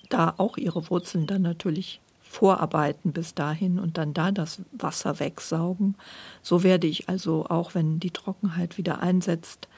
da 0.08 0.34
auch 0.36 0.56
ihre 0.56 0.90
Wurzeln 0.90 1.28
dann 1.28 1.42
natürlich 1.42 2.00
vorarbeiten 2.34 3.12
bis 3.12 3.34
dahin 3.34 3.78
und 3.78 3.96
dann 3.96 4.12
da 4.12 4.32
das 4.32 4.60
Wasser 4.72 5.20
wegsaugen. 5.20 5.94
So 6.42 6.64
werde 6.64 6.88
ich 6.88 7.08
also 7.08 7.46
auch, 7.46 7.74
wenn 7.74 8.00
die 8.00 8.10
Trockenheit 8.10 8.76
wieder 8.76 9.00
einsetzt, 9.00 9.68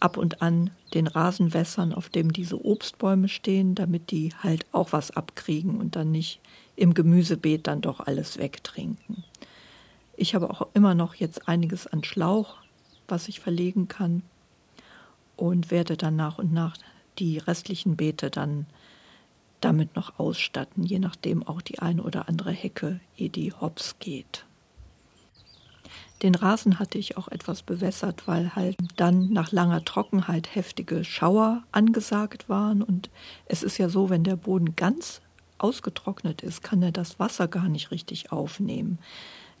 ab 0.00 0.16
und 0.16 0.42
an 0.42 0.70
den 0.94 1.06
Rasen 1.06 1.52
wässern, 1.52 1.92
auf 1.92 2.08
dem 2.08 2.32
diese 2.32 2.64
Obstbäume 2.64 3.28
stehen, 3.28 3.74
damit 3.74 4.10
die 4.10 4.32
halt 4.42 4.64
auch 4.72 4.92
was 4.92 5.10
abkriegen 5.10 5.78
und 5.78 5.96
dann 5.96 6.10
nicht 6.10 6.40
im 6.74 6.94
Gemüsebeet 6.94 7.66
dann 7.66 7.82
doch 7.82 8.00
alles 8.00 8.38
wegtrinken. 8.38 9.24
Ich 10.16 10.34
habe 10.34 10.50
auch 10.50 10.66
immer 10.72 10.94
noch 10.94 11.14
jetzt 11.14 11.48
einiges 11.48 11.86
an 11.86 12.02
Schlauch, 12.02 12.56
was 13.08 13.28
ich 13.28 13.40
verlegen 13.40 13.88
kann 13.88 14.22
und 15.36 15.70
werde 15.70 15.96
dann 15.96 16.16
nach 16.16 16.38
und 16.38 16.52
nach 16.52 16.76
die 17.18 17.38
restlichen 17.38 17.96
Beete 17.96 18.30
dann 18.30 18.66
damit 19.60 19.96
noch 19.96 20.18
ausstatten, 20.18 20.84
je 20.84 20.98
nachdem 20.98 21.46
auch 21.46 21.62
die 21.62 21.78
eine 21.78 22.02
oder 22.02 22.28
andere 22.28 22.52
Hecke, 22.52 23.00
ehe 23.16 23.30
die 23.30 23.52
hops 23.52 23.98
geht. 23.98 24.44
Den 26.22 26.34
Rasen 26.34 26.78
hatte 26.78 26.96
ich 26.96 27.16
auch 27.18 27.28
etwas 27.28 27.62
bewässert, 27.62 28.26
weil 28.26 28.54
halt 28.54 28.76
dann 28.96 29.32
nach 29.32 29.52
langer 29.52 29.84
Trockenheit 29.84 30.54
heftige 30.54 31.04
Schauer 31.04 31.62
angesagt 31.72 32.48
waren. 32.48 32.82
Und 32.82 33.10
es 33.46 33.62
ist 33.62 33.76
ja 33.76 33.90
so, 33.90 34.08
wenn 34.08 34.24
der 34.24 34.36
Boden 34.36 34.76
ganz 34.76 35.20
ausgetrocknet 35.58 36.42
ist, 36.42 36.62
kann 36.62 36.82
er 36.82 36.92
das 36.92 37.18
Wasser 37.18 37.48
gar 37.48 37.68
nicht 37.68 37.90
richtig 37.90 38.32
aufnehmen. 38.32 38.98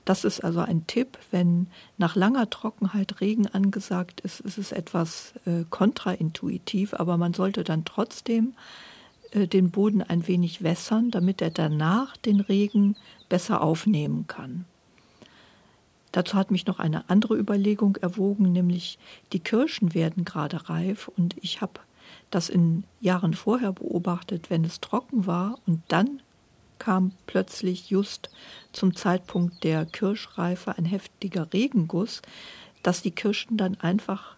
Das 0.06 0.24
ist 0.24 0.44
also 0.44 0.60
ein 0.60 0.86
Tipp, 0.86 1.18
wenn 1.30 1.66
nach 1.98 2.14
langer 2.14 2.48
Trockenheit 2.48 3.20
Regen 3.20 3.48
angesagt 3.48 4.20
ist, 4.20 4.40
ist 4.40 4.56
es 4.56 4.72
etwas 4.72 5.34
äh, 5.46 5.64
kontraintuitiv, 5.68 6.94
aber 6.94 7.16
man 7.16 7.34
sollte 7.34 7.64
dann 7.64 7.84
trotzdem 7.84 8.54
den 9.36 9.70
Boden 9.70 10.02
ein 10.02 10.26
wenig 10.26 10.62
wässern, 10.62 11.10
damit 11.10 11.42
er 11.42 11.50
danach 11.50 12.16
den 12.16 12.40
Regen 12.40 12.96
besser 13.28 13.60
aufnehmen 13.60 14.26
kann. 14.26 14.64
Dazu 16.12 16.38
hat 16.38 16.50
mich 16.50 16.66
noch 16.66 16.78
eine 16.78 17.10
andere 17.10 17.36
Überlegung 17.36 17.96
erwogen, 17.96 18.52
nämlich 18.52 18.98
die 19.34 19.40
Kirschen 19.40 19.92
werden 19.92 20.24
gerade 20.24 20.70
reif 20.70 21.08
und 21.08 21.36
ich 21.42 21.60
habe 21.60 21.80
das 22.30 22.48
in 22.48 22.84
Jahren 23.00 23.34
vorher 23.34 23.72
beobachtet, 23.72 24.48
wenn 24.48 24.64
es 24.64 24.80
trocken 24.80 25.26
war 25.26 25.58
und 25.66 25.82
dann 25.88 26.22
kam 26.78 27.12
plötzlich 27.26 27.90
just 27.90 28.30
zum 28.72 28.96
Zeitpunkt 28.96 29.64
der 29.64 29.84
Kirschreife 29.84 30.76
ein 30.78 30.84
heftiger 30.84 31.52
Regenguss, 31.52 32.22
dass 32.82 33.02
die 33.02 33.10
Kirschen 33.10 33.56
dann 33.56 33.78
einfach 33.80 34.36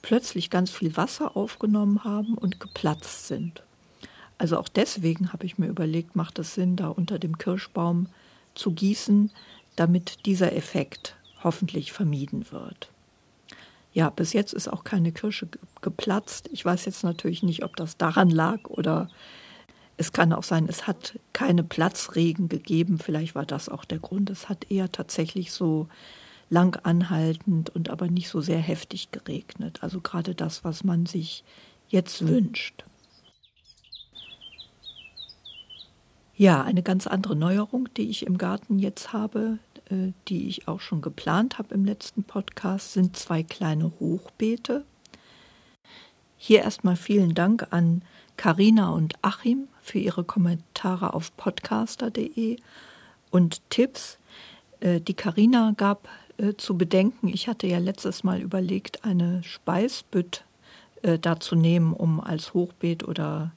plötzlich 0.00 0.50
ganz 0.50 0.70
viel 0.70 0.96
Wasser 0.96 1.36
aufgenommen 1.36 2.04
haben 2.04 2.34
und 2.34 2.60
geplatzt 2.60 3.28
sind. 3.28 3.62
Also 4.42 4.58
auch 4.58 4.66
deswegen 4.66 5.32
habe 5.32 5.46
ich 5.46 5.56
mir 5.58 5.68
überlegt, 5.68 6.16
macht 6.16 6.36
es 6.40 6.54
Sinn, 6.54 6.74
da 6.74 6.88
unter 6.88 7.20
dem 7.20 7.38
Kirschbaum 7.38 8.08
zu 8.56 8.72
gießen, 8.72 9.30
damit 9.76 10.26
dieser 10.26 10.52
Effekt 10.56 11.14
hoffentlich 11.44 11.92
vermieden 11.92 12.50
wird. 12.50 12.90
Ja, 13.92 14.10
bis 14.10 14.32
jetzt 14.32 14.52
ist 14.52 14.66
auch 14.66 14.82
keine 14.82 15.12
Kirsche 15.12 15.46
geplatzt. 15.80 16.48
Ich 16.52 16.64
weiß 16.64 16.86
jetzt 16.86 17.04
natürlich 17.04 17.44
nicht, 17.44 17.62
ob 17.62 17.76
das 17.76 17.96
daran 17.96 18.30
lag 18.30 18.64
oder 18.64 19.08
es 19.96 20.10
kann 20.10 20.32
auch 20.32 20.42
sein, 20.42 20.66
es 20.68 20.88
hat 20.88 21.20
keine 21.32 21.62
Platzregen 21.62 22.48
gegeben. 22.48 22.98
Vielleicht 22.98 23.36
war 23.36 23.46
das 23.46 23.68
auch 23.68 23.84
der 23.84 24.00
Grund. 24.00 24.28
Es 24.28 24.48
hat 24.48 24.68
eher 24.72 24.90
tatsächlich 24.90 25.52
so 25.52 25.86
lang 26.50 26.74
anhaltend 26.82 27.70
und 27.70 27.90
aber 27.90 28.08
nicht 28.08 28.28
so 28.28 28.40
sehr 28.40 28.58
heftig 28.58 29.12
geregnet. 29.12 29.84
Also 29.84 30.00
gerade 30.00 30.34
das, 30.34 30.64
was 30.64 30.82
man 30.82 31.06
sich 31.06 31.44
jetzt 31.90 32.26
wünscht. 32.26 32.82
Ja, 36.36 36.62
eine 36.62 36.82
ganz 36.82 37.06
andere 37.06 37.36
Neuerung, 37.36 37.88
die 37.96 38.08
ich 38.08 38.26
im 38.26 38.38
Garten 38.38 38.78
jetzt 38.78 39.12
habe, 39.12 39.58
äh, 39.90 40.12
die 40.28 40.48
ich 40.48 40.66
auch 40.66 40.80
schon 40.80 41.02
geplant 41.02 41.58
habe 41.58 41.74
im 41.74 41.84
letzten 41.84 42.24
Podcast, 42.24 42.94
sind 42.94 43.16
zwei 43.16 43.42
kleine 43.42 43.92
Hochbeete. 44.00 44.84
Hier 46.38 46.62
erstmal 46.62 46.96
vielen 46.96 47.34
Dank 47.34 47.68
an 47.70 48.02
Karina 48.36 48.90
und 48.90 49.14
Achim 49.20 49.68
für 49.82 49.98
ihre 49.98 50.24
Kommentare 50.24 51.12
auf 51.12 51.36
podcaster.de 51.36 52.56
und 53.30 53.60
Tipps. 53.68 54.18
Äh, 54.80 55.00
die 55.00 55.14
Karina 55.14 55.74
gab 55.76 56.08
äh, 56.38 56.54
zu 56.54 56.78
bedenken, 56.78 57.28
ich 57.28 57.46
hatte 57.46 57.66
ja 57.66 57.78
letztes 57.78 58.24
Mal 58.24 58.40
überlegt, 58.40 59.04
eine 59.04 59.42
Speisbütt 59.42 60.44
da 61.20 61.40
zu 61.40 61.56
nehmen, 61.56 61.94
um 61.94 62.20
als 62.20 62.54
Hochbeet 62.54 63.02
oder 63.02 63.50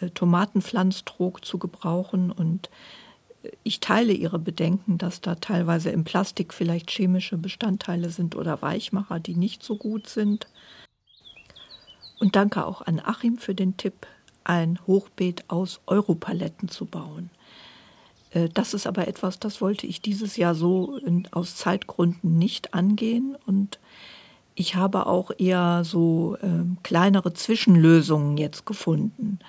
äh, 0.00 0.10
Tomatenpflanztrog 0.10 1.44
zu 1.44 1.58
gebrauchen. 1.58 2.30
Und 2.30 2.70
äh, 3.42 3.50
ich 3.62 3.80
teile 3.80 4.12
ihre 4.12 4.38
Bedenken, 4.38 4.98
dass 4.98 5.20
da 5.20 5.36
teilweise 5.36 5.90
im 5.90 6.04
Plastik 6.04 6.54
vielleicht 6.54 6.90
chemische 6.90 7.36
Bestandteile 7.36 8.10
sind 8.10 8.36
oder 8.36 8.62
Weichmacher, 8.62 9.20
die 9.20 9.36
nicht 9.36 9.62
so 9.62 9.76
gut 9.76 10.08
sind. 10.08 10.46
Und 12.20 12.36
danke 12.36 12.66
auch 12.66 12.82
an 12.82 13.00
Achim 13.04 13.38
für 13.38 13.54
den 13.54 13.76
Tipp, 13.76 14.06
ein 14.44 14.78
Hochbeet 14.86 15.44
aus 15.48 15.80
Europaletten 15.86 16.68
zu 16.68 16.86
bauen. 16.86 17.30
Äh, 18.30 18.48
das 18.52 18.74
ist 18.74 18.86
aber 18.86 19.08
etwas, 19.08 19.38
das 19.38 19.60
wollte 19.60 19.86
ich 19.86 20.02
dieses 20.02 20.36
Jahr 20.36 20.54
so 20.54 21.00
aus 21.30 21.56
Zeitgründen 21.56 22.38
nicht 22.38 22.74
angehen 22.74 23.36
und 23.46 23.78
ich 24.56 24.76
habe 24.76 25.06
auch 25.06 25.32
eher 25.36 25.82
so 25.84 26.36
äh, 26.40 26.64
kleinere 26.82 27.34
Zwischenlösungen 27.34 28.36
jetzt 28.36 28.66
gefunden. 28.66 29.40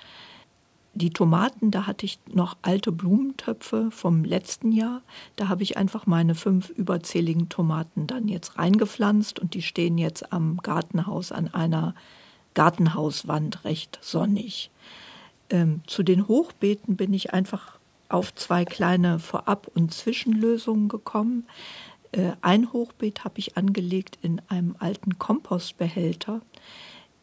Die 0.96 1.10
Tomaten, 1.10 1.70
da 1.70 1.86
hatte 1.86 2.06
ich 2.06 2.18
noch 2.32 2.56
alte 2.62 2.90
Blumentöpfe 2.90 3.90
vom 3.90 4.24
letzten 4.24 4.72
Jahr. 4.72 5.02
Da 5.36 5.48
habe 5.48 5.62
ich 5.62 5.76
einfach 5.76 6.06
meine 6.06 6.34
fünf 6.34 6.70
überzähligen 6.70 7.50
Tomaten 7.50 8.06
dann 8.06 8.28
jetzt 8.28 8.56
reingepflanzt 8.56 9.38
und 9.38 9.52
die 9.52 9.60
stehen 9.60 9.98
jetzt 9.98 10.32
am 10.32 10.56
Gartenhaus 10.56 11.32
an 11.32 11.52
einer 11.52 11.94
Gartenhauswand 12.54 13.66
recht 13.66 13.98
sonnig. 14.00 14.70
Ähm, 15.50 15.82
zu 15.86 16.02
den 16.02 16.28
Hochbeeten 16.28 16.96
bin 16.96 17.12
ich 17.12 17.34
einfach 17.34 17.78
auf 18.08 18.34
zwei 18.34 18.64
kleine 18.64 19.18
Vorab- 19.18 19.70
und 19.74 19.92
Zwischenlösungen 19.92 20.88
gekommen. 20.88 21.44
Äh, 22.12 22.32
ein 22.40 22.72
Hochbeet 22.72 23.22
habe 23.22 23.38
ich 23.38 23.58
angelegt 23.58 24.18
in 24.22 24.40
einem 24.48 24.76
alten 24.78 25.18
Kompostbehälter. 25.18 26.40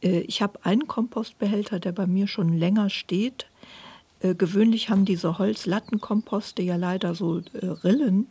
Äh, 0.04 0.20
ich 0.20 0.44
habe 0.44 0.64
einen 0.64 0.88
Kompostbehälter, 0.88 1.80
der 1.80 1.92
bei 1.92 2.06
mir 2.06 2.28
schon 2.28 2.56
länger 2.56 2.92
steht. 2.92 3.48
Äh, 4.24 4.34
gewöhnlich 4.34 4.90
haben 4.90 5.06
diese 5.06 5.38
Holzlattenkomposte 5.38 6.64
ja 6.64 6.76
leider 6.76 7.14
so 7.14 7.42
Rillen. 7.54 8.28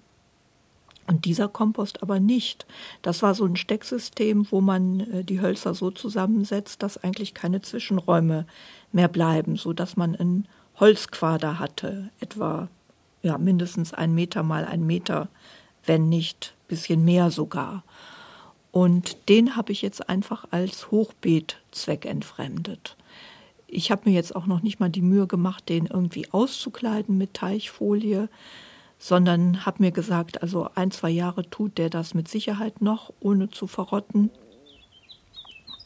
Und 1.06 1.24
dieser 1.24 1.48
Kompost 1.48 2.02
aber 2.02 2.18
nicht. 2.18 2.66
Das 3.02 3.22
war 3.22 3.34
so 3.34 3.44
ein 3.44 3.56
Stecksystem, 3.56 4.46
wo 4.50 4.60
man 4.60 5.24
die 5.24 5.40
Hölzer 5.40 5.74
so 5.74 5.90
zusammensetzt, 5.90 6.82
dass 6.82 6.96
eigentlich 6.96 7.34
keine 7.34 7.60
Zwischenräume 7.60 8.46
mehr 8.92 9.08
bleiben, 9.08 9.56
sodass 9.56 9.96
man 9.96 10.14
einen 10.14 10.46
Holzquader 10.78 11.58
hatte, 11.58 12.10
etwa 12.20 12.68
ja, 13.22 13.36
mindestens 13.36 13.92
ein 13.92 14.14
Meter 14.14 14.42
mal 14.42 14.64
ein 14.64 14.86
Meter 14.86 15.28
wenn 15.84 16.08
nicht 16.08 16.54
ein 16.54 16.68
bisschen 16.68 17.04
mehr 17.04 17.30
sogar. 17.30 17.84
Und 18.70 19.28
den 19.28 19.56
habe 19.56 19.72
ich 19.72 19.82
jetzt 19.82 20.08
einfach 20.08 20.46
als 20.50 20.90
Hochbeet 20.90 21.60
zweckentfremdet. 21.72 22.96
Ich 23.74 23.90
habe 23.90 24.02
mir 24.04 24.14
jetzt 24.14 24.36
auch 24.36 24.44
noch 24.44 24.62
nicht 24.62 24.80
mal 24.80 24.90
die 24.90 25.00
Mühe 25.00 25.26
gemacht, 25.26 25.70
den 25.70 25.86
irgendwie 25.86 26.30
auszukleiden 26.30 27.16
mit 27.16 27.32
Teichfolie, 27.32 28.28
sondern 28.98 29.64
habe 29.64 29.82
mir 29.82 29.92
gesagt, 29.92 30.42
also 30.42 30.68
ein, 30.74 30.90
zwei 30.90 31.08
Jahre 31.08 31.48
tut 31.48 31.78
der 31.78 31.88
das 31.88 32.12
mit 32.12 32.28
Sicherheit 32.28 32.82
noch, 32.82 33.14
ohne 33.18 33.48
zu 33.48 33.66
verrotten. 33.66 34.28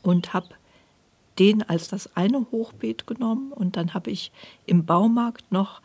Und 0.03 0.35
habe 0.35 0.49
den 1.39 1.63
als 1.63 1.87
das 1.87 2.17
eine 2.17 2.51
Hochbeet 2.51 3.07
genommen 3.07 3.53
und 3.53 3.77
dann 3.77 3.95
habe 3.95 4.11
ich 4.11 4.33
im 4.67 4.85
Baumarkt 4.85 5.53
noch 5.53 5.81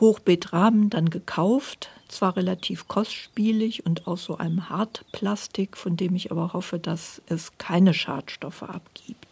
Hochbeetrahmen 0.00 0.88
dann 0.88 1.10
gekauft, 1.10 1.90
zwar 2.08 2.36
relativ 2.36 2.88
kostspielig 2.88 3.84
und 3.84 4.06
aus 4.06 4.24
so 4.24 4.38
einem 4.38 4.70
Hartplastik, 4.70 5.76
von 5.76 5.98
dem 5.98 6.16
ich 6.16 6.30
aber 6.30 6.54
hoffe, 6.54 6.78
dass 6.78 7.20
es 7.26 7.58
keine 7.58 7.92
Schadstoffe 7.92 8.62
abgibt. 8.62 9.25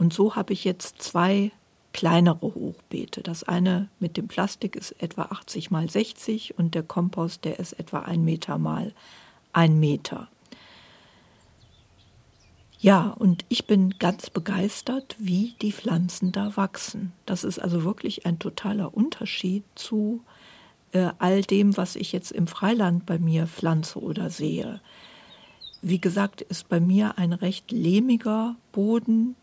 Und 0.00 0.14
so 0.14 0.34
habe 0.34 0.54
ich 0.54 0.64
jetzt 0.64 1.02
zwei 1.02 1.52
kleinere 1.92 2.40
Hochbeete. 2.54 3.22
Das 3.22 3.44
eine 3.44 3.90
mit 3.98 4.16
dem 4.16 4.28
Plastik 4.28 4.74
ist 4.74 4.92
etwa 4.92 5.24
80 5.24 5.70
mal 5.70 5.90
60 5.90 6.56
und 6.58 6.74
der 6.74 6.82
Kompost, 6.82 7.44
der 7.44 7.58
ist 7.58 7.74
etwa 7.74 7.98
ein 7.98 8.24
Meter 8.24 8.56
mal 8.56 8.94
ein 9.52 9.78
Meter. 9.78 10.28
Ja, 12.78 13.10
und 13.10 13.44
ich 13.50 13.66
bin 13.66 13.98
ganz 13.98 14.30
begeistert, 14.30 15.16
wie 15.18 15.54
die 15.60 15.72
Pflanzen 15.72 16.32
da 16.32 16.56
wachsen. 16.56 17.12
Das 17.26 17.44
ist 17.44 17.58
also 17.58 17.84
wirklich 17.84 18.24
ein 18.24 18.38
totaler 18.38 18.94
Unterschied 18.94 19.64
zu 19.74 20.22
äh, 20.92 21.10
all 21.18 21.42
dem, 21.42 21.76
was 21.76 21.94
ich 21.94 22.12
jetzt 22.12 22.32
im 22.32 22.46
Freiland 22.46 23.04
bei 23.04 23.18
mir 23.18 23.46
pflanze 23.46 24.00
oder 24.00 24.30
sehe. 24.30 24.80
Wie 25.82 26.00
gesagt, 26.00 26.40
ist 26.40 26.70
bei 26.70 26.80
mir 26.80 27.18
ein 27.18 27.34
recht 27.34 27.70
lehmiger 27.70 28.56
Boden, 28.72 29.36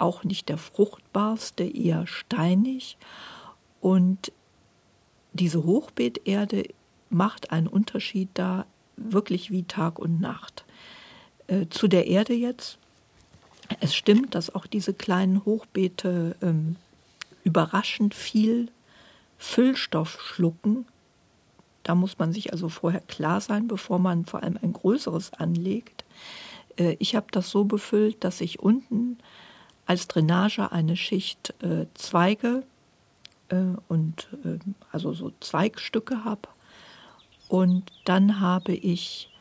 auch 0.00 0.24
nicht 0.24 0.48
der 0.48 0.58
fruchtbarste, 0.58 1.64
eher 1.64 2.06
steinig. 2.06 2.96
Und 3.80 4.32
diese 5.32 5.64
Hochbeeterde 5.64 6.64
macht 7.08 7.50
einen 7.52 7.66
Unterschied 7.66 8.28
da 8.34 8.66
wirklich 8.96 9.50
wie 9.50 9.64
Tag 9.64 9.98
und 9.98 10.20
Nacht. 10.20 10.64
Äh, 11.46 11.66
zu 11.70 11.88
der 11.88 12.06
Erde 12.06 12.34
jetzt. 12.34 12.78
Es 13.80 13.94
stimmt, 13.94 14.34
dass 14.34 14.54
auch 14.54 14.66
diese 14.66 14.94
kleinen 14.94 15.44
Hochbeete 15.44 16.36
ähm, 16.42 16.76
überraschend 17.44 18.14
viel 18.14 18.68
Füllstoff 19.38 20.20
schlucken. 20.20 20.86
Da 21.82 21.94
muss 21.94 22.18
man 22.18 22.32
sich 22.32 22.52
also 22.52 22.68
vorher 22.68 23.00
klar 23.00 23.40
sein, 23.40 23.68
bevor 23.68 23.98
man 23.98 24.26
vor 24.26 24.42
allem 24.42 24.58
ein 24.60 24.72
größeres 24.72 25.32
anlegt. 25.34 26.04
Äh, 26.76 26.96
ich 26.98 27.14
habe 27.14 27.26
das 27.30 27.50
so 27.50 27.64
befüllt, 27.64 28.22
dass 28.24 28.40
ich 28.40 28.60
unten 28.60 29.18
als 29.90 30.06
Drainage 30.06 30.70
eine 30.70 30.96
Schicht 30.96 31.52
äh, 31.64 31.86
Zweige 31.94 32.62
äh, 33.48 33.56
und 33.88 34.28
äh, 34.44 34.60
also 34.92 35.12
so 35.14 35.32
Zweigstücke 35.40 36.22
habe. 36.24 36.48
Und 37.48 37.90
dann 38.04 38.38
habe 38.38 38.72
ich 38.72 39.32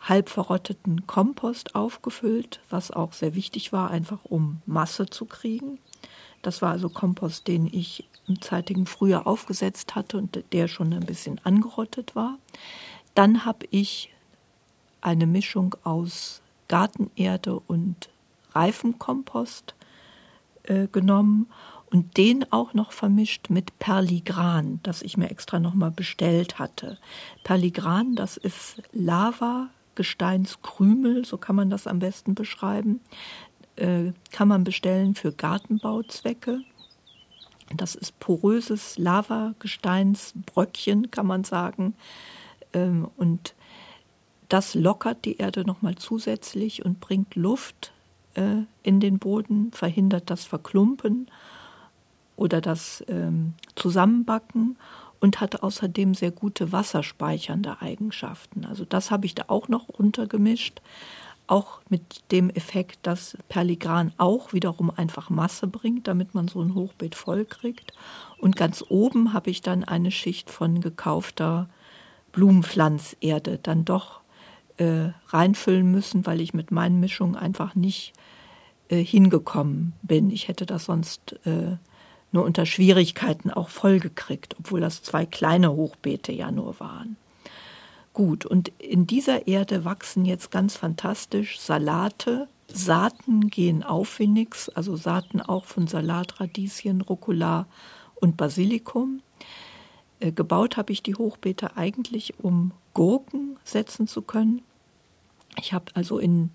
halb 0.00 0.28
verrotteten 0.28 1.06
Kompost 1.06 1.74
aufgefüllt, 1.74 2.60
was 2.68 2.90
auch 2.90 3.14
sehr 3.14 3.34
wichtig 3.34 3.72
war, 3.72 3.90
einfach 3.90 4.18
um 4.24 4.60
Masse 4.66 5.06
zu 5.06 5.24
kriegen. 5.24 5.78
Das 6.42 6.60
war 6.60 6.72
also 6.72 6.90
Kompost, 6.90 7.48
den 7.48 7.66
ich 7.72 8.06
im 8.28 8.42
zeitigen 8.42 8.84
Frühjahr 8.84 9.26
aufgesetzt 9.26 9.94
hatte 9.94 10.18
und 10.18 10.44
der 10.52 10.68
schon 10.68 10.92
ein 10.92 11.06
bisschen 11.06 11.40
angerottet 11.44 12.14
war. 12.14 12.36
Dann 13.14 13.46
habe 13.46 13.66
ich 13.70 14.10
eine 15.00 15.26
Mischung 15.26 15.74
aus 15.82 16.42
Gartenerde 16.68 17.58
und 17.58 18.10
Reifenkompost 18.52 19.74
äh, 20.64 20.88
genommen 20.88 21.46
und 21.90 22.16
den 22.16 22.50
auch 22.52 22.74
noch 22.74 22.92
vermischt 22.92 23.50
mit 23.50 23.78
Perligran, 23.78 24.80
das 24.82 25.02
ich 25.02 25.16
mir 25.16 25.30
extra 25.30 25.60
nochmal 25.60 25.92
bestellt 25.92 26.58
hatte. 26.58 26.98
Perligran, 27.44 28.16
das 28.16 28.36
ist 28.36 28.82
Lava, 28.92 29.70
Gesteinskrümel, 29.94 31.24
so 31.24 31.38
kann 31.38 31.56
man 31.56 31.70
das 31.70 31.86
am 31.86 32.00
besten 32.00 32.34
beschreiben, 32.34 33.00
äh, 33.76 34.12
kann 34.32 34.48
man 34.48 34.64
bestellen 34.64 35.14
für 35.14 35.32
Gartenbauzwecke. 35.32 36.60
Das 37.76 37.94
ist 37.94 38.18
poröses 38.20 38.98
Lavagesteinsbröckchen, 38.98 41.10
kann 41.10 41.26
man 41.26 41.44
sagen. 41.44 41.94
Ähm, 42.72 43.08
und 43.16 43.54
das 44.48 44.74
lockert 44.74 45.24
die 45.24 45.38
Erde 45.38 45.64
nochmal 45.64 45.94
zusätzlich 45.94 46.84
und 46.84 47.00
bringt 47.00 47.36
Luft 47.36 47.93
äh, 48.34 48.64
in 48.82 49.00
den 49.00 49.18
Boden, 49.18 49.70
verhindert 49.72 50.30
das 50.30 50.44
Verklumpen 50.44 51.28
oder 52.36 52.60
das 52.60 53.04
ähm, 53.08 53.54
Zusammenbacken 53.76 54.76
und 55.20 55.40
hat 55.40 55.62
außerdem 55.62 56.14
sehr 56.14 56.30
gute 56.30 56.72
wasserspeichernde 56.72 57.80
Eigenschaften. 57.80 58.64
Also 58.66 58.84
das 58.84 59.10
habe 59.10 59.26
ich 59.26 59.34
da 59.34 59.44
auch 59.48 59.68
noch 59.68 59.88
untergemischt, 59.88 60.80
auch 61.46 61.80
mit 61.88 62.30
dem 62.30 62.50
Effekt, 62.50 62.98
dass 63.02 63.36
Perligran 63.48 64.12
auch 64.16 64.52
wiederum 64.52 64.90
einfach 64.90 65.30
Masse 65.30 65.66
bringt, 65.66 66.08
damit 66.08 66.34
man 66.34 66.48
so 66.48 66.60
ein 66.60 66.74
Hochbeet 66.74 67.14
voll 67.14 67.44
kriegt. 67.44 67.92
Und 68.38 68.56
ganz 68.56 68.84
oben 68.88 69.32
habe 69.32 69.50
ich 69.50 69.62
dann 69.62 69.84
eine 69.84 70.10
Schicht 70.10 70.50
von 70.50 70.80
gekaufter 70.80 71.68
Blumenpflanzerde 72.32 73.58
dann 73.62 73.84
doch 73.84 74.20
äh, 74.76 75.10
reinfüllen 75.28 75.90
müssen, 75.90 76.26
weil 76.26 76.40
ich 76.40 76.54
mit 76.54 76.70
meinen 76.70 77.00
Mischungen 77.00 77.36
einfach 77.36 77.74
nicht 77.74 78.12
äh, 78.88 79.02
hingekommen 79.02 79.92
bin. 80.02 80.30
Ich 80.30 80.48
hätte 80.48 80.66
das 80.66 80.84
sonst 80.86 81.36
äh, 81.46 81.76
nur 82.32 82.44
unter 82.44 82.66
Schwierigkeiten 82.66 83.50
auch 83.50 83.68
vollgekriegt, 83.68 84.56
obwohl 84.58 84.80
das 84.80 85.02
zwei 85.02 85.24
kleine 85.24 85.72
Hochbeete 85.72 86.32
ja 86.32 86.50
nur 86.50 86.80
waren. 86.80 87.16
Gut, 88.12 88.44
und 88.46 88.68
in 88.78 89.06
dieser 89.06 89.46
Erde 89.48 89.84
wachsen 89.84 90.24
jetzt 90.24 90.50
ganz 90.50 90.76
fantastisch 90.76 91.58
Salate. 91.58 92.48
Saaten 92.68 93.48
gehen 93.48 93.82
auf 93.82 94.18
wie 94.18 94.26
nix, 94.26 94.68
also 94.68 94.96
Saaten 94.96 95.40
auch 95.40 95.64
von 95.64 95.86
Salat, 95.86 96.40
Radieschen, 96.40 97.00
Rucola 97.00 97.66
und 98.16 98.36
Basilikum. 98.36 99.20
Äh, 100.24 100.32
gebaut 100.32 100.76
habe 100.78 100.92
ich 100.92 101.02
die 101.02 101.14
Hochbeete 101.14 101.76
eigentlich, 101.76 102.34
um 102.42 102.72
Gurken 102.94 103.58
setzen 103.62 104.06
zu 104.06 104.22
können. 104.22 104.62
Ich 105.58 105.72
habe 105.74 105.86
also 105.94 106.18
in, 106.18 106.50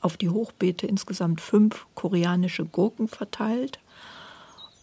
auf 0.00 0.16
die 0.16 0.30
Hochbeete 0.30 0.86
insgesamt 0.86 1.40
fünf 1.40 1.86
koreanische 1.94 2.64
Gurken 2.64 3.06
verteilt 3.06 3.78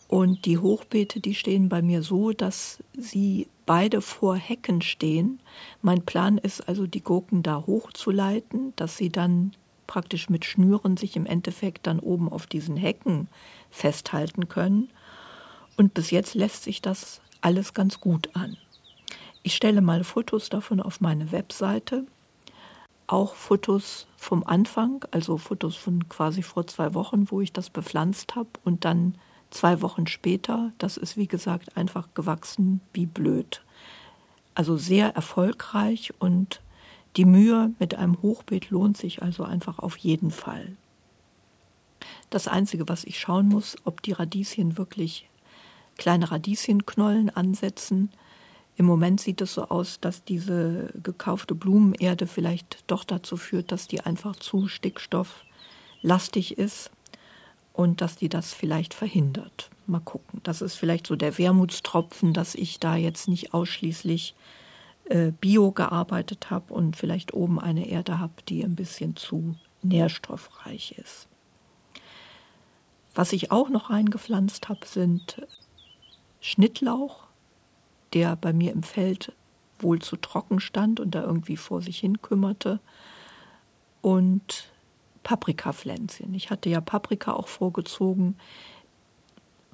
und 0.08 0.46
die 0.46 0.58
Hochbeete, 0.58 1.20
die 1.20 1.36
stehen 1.36 1.68
bei 1.68 1.82
mir 1.82 2.02
so, 2.02 2.32
dass 2.32 2.82
sie 2.98 3.48
beide 3.66 4.02
vor 4.02 4.38
Hecken 4.38 4.82
stehen. 4.82 5.42
Mein 5.82 6.06
Plan 6.06 6.38
ist 6.38 6.70
also, 6.70 6.88
die 6.88 7.04
Gurken 7.04 7.44
da 7.44 7.66
hochzuleiten, 7.68 8.72
dass 8.78 8.96
sie 8.96 9.10
dann 9.10 9.52
praktisch 9.88 10.30
mit 10.30 10.46
Schnüren 10.46 10.96
sich 10.96 11.18
im 11.18 11.26
Endeffekt 11.26 11.88
dann 11.88 12.00
oben 12.00 12.30
auf 12.30 12.48
diesen 12.48 12.78
Hecken 12.78 13.28
festhalten 13.70 14.48
können. 14.48 14.90
Und 15.76 15.94
bis 15.94 16.12
jetzt 16.12 16.34
lässt 16.34 16.64
sich 16.64 16.82
das 16.82 17.22
alles 17.42 17.74
ganz 17.74 18.00
gut 18.00 18.30
an. 18.36 18.58
Ich 19.44 19.56
stelle 19.56 19.82
mal 19.82 20.04
Fotos 20.04 20.50
davon 20.50 20.82
auf 20.82 21.02
meine 21.02 21.32
Webseite. 21.32 22.06
auch 23.08 23.36
Fotos 23.36 24.06
vom 24.18 24.44
Anfang, 24.46 25.06
also 25.12 25.38
Fotos 25.38 25.76
von 25.76 26.08
quasi 26.10 26.44
vor 26.44 26.68
zwei 26.68 26.94
Wochen, 26.94 27.32
wo 27.32 27.40
ich 27.42 27.54
das 27.54 27.70
bepflanzt 27.70 28.36
habe 28.36 28.50
und 28.66 28.84
dann 28.84 29.16
zwei 29.50 29.82
Wochen 29.82 30.08
später, 30.08 30.72
das 30.78 30.98
ist 30.98 31.16
wie 31.16 31.28
gesagt 31.28 31.78
einfach 31.78 32.10
gewachsen 32.14 32.82
wie 32.94 33.06
blöd. 33.06 33.64
Also 34.56 34.76
sehr 34.76 35.16
erfolgreich 35.16 36.14
und 36.20 36.62
die 37.16 37.26
Mühe 37.26 37.72
mit 37.80 37.96
einem 37.96 38.22
Hochbeet 38.22 38.70
lohnt 38.70 38.98
sich 38.98 39.22
also 39.22 39.44
einfach 39.44 39.80
auf 39.80 39.98
jeden 39.98 40.32
Fall. 40.32 40.76
Das 42.30 42.48
Einzige, 42.48 42.90
was 42.90 43.06
ich 43.06 43.20
schauen 43.20 43.48
muss, 43.48 43.78
ob 43.86 44.02
die 44.02 44.12
Radieschen 44.12 44.78
wirklich 44.78 45.30
kleine 45.98 46.32
Radieschenknollen 46.32 47.30
ansetzen. 47.30 48.12
Im 48.76 48.86
Moment 48.86 49.20
sieht 49.20 49.42
es 49.42 49.54
so 49.54 49.64
aus, 49.70 50.00
dass 50.00 50.24
diese 50.24 50.92
gekaufte 51.02 51.56
Blumenerde 51.56 52.28
vielleicht 52.28 52.84
doch 52.88 53.04
dazu 53.04 53.38
führt, 53.38 53.72
dass 53.72 53.88
die 53.88 54.02
einfach 54.02 54.36
zu 54.36 54.68
stickstofflastig 54.68 56.58
ist 56.58 56.92
und 57.74 58.02
dass 58.02 58.16
die 58.16 58.30
das 58.30 58.54
vielleicht 58.54 58.94
verhindert. 58.94 59.70
Mal 59.88 60.00
gucken. 60.00 60.42
Das 60.44 60.62
ist 60.62 60.76
vielleicht 60.76 61.08
so 61.08 61.16
der 61.16 61.38
Wermutstropfen, 61.38 62.34
dass 62.34 62.56
ich 62.56 62.80
da 62.80 62.96
jetzt 62.96 63.28
nicht 63.28 63.54
ausschließlich 63.54 64.36
äh, 65.06 65.32
bio 65.32 65.72
gearbeitet 65.72 66.50
habe 66.52 66.74
und 66.74 66.96
vielleicht 66.98 67.34
oben 67.34 67.60
eine 67.60 67.88
Erde 67.88 68.20
habe, 68.20 68.34
die 68.50 68.64
ein 68.64 68.76
bisschen 68.76 69.16
zu 69.16 69.56
nährstoffreich 69.82 70.96
ist. 70.98 71.28
Was 73.16 73.34
ich 73.34 73.52
auch 73.52 73.70
noch 73.70 73.90
reingepflanzt 73.90 74.70
habe, 74.70 74.86
sind 74.86 75.42
Schnittlauch, 76.48 77.26
der 78.14 78.38
bei 78.38 78.54
mir 78.54 78.72
im 78.72 78.84
Feld 78.84 79.34
wohl 79.80 80.00
zu 80.00 80.16
trocken 80.16 80.62
stand 80.62 81.02
und 81.02 81.14
da 81.14 81.22
irgendwie 81.22 81.58
vor 81.58 81.82
sich 81.82 82.00
hin 82.00 82.22
kümmerte. 82.22 82.80
Und 84.02 84.72
Paprikapflänzchen. 85.24 86.34
Ich 86.34 86.50
hatte 86.50 86.70
ja 86.70 86.80
Paprika 86.80 87.34
auch 87.34 87.50
vorgezogen, 87.50 88.38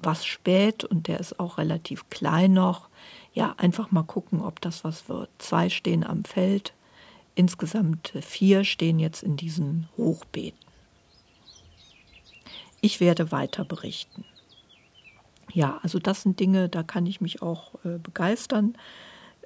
was 0.00 0.26
spät 0.26 0.82
und 0.82 1.06
der 1.06 1.20
ist 1.20 1.38
auch 1.38 1.58
relativ 1.58 2.10
klein 2.10 2.54
noch. 2.54 2.88
Ja, 3.32 3.54
einfach 3.56 3.92
mal 3.92 4.02
gucken, 4.02 4.40
ob 4.40 4.60
das 4.60 4.82
was 4.82 5.08
wird. 5.08 5.30
Zwei 5.38 5.70
stehen 5.70 6.04
am 6.04 6.24
Feld, 6.24 6.74
insgesamt 7.36 8.14
vier 8.20 8.64
stehen 8.64 8.98
jetzt 8.98 9.22
in 9.22 9.36
diesen 9.36 9.88
Hochbeeten. 9.96 10.58
Ich 12.80 12.98
werde 12.98 13.30
weiter 13.30 13.64
berichten. 13.64 14.24
Ja, 15.54 15.78
also 15.82 16.00
das 16.00 16.22
sind 16.22 16.40
Dinge, 16.40 16.68
da 16.68 16.82
kann 16.82 17.06
ich 17.06 17.20
mich 17.20 17.40
auch 17.40 17.74
äh, 17.84 17.98
begeistern, 17.98 18.76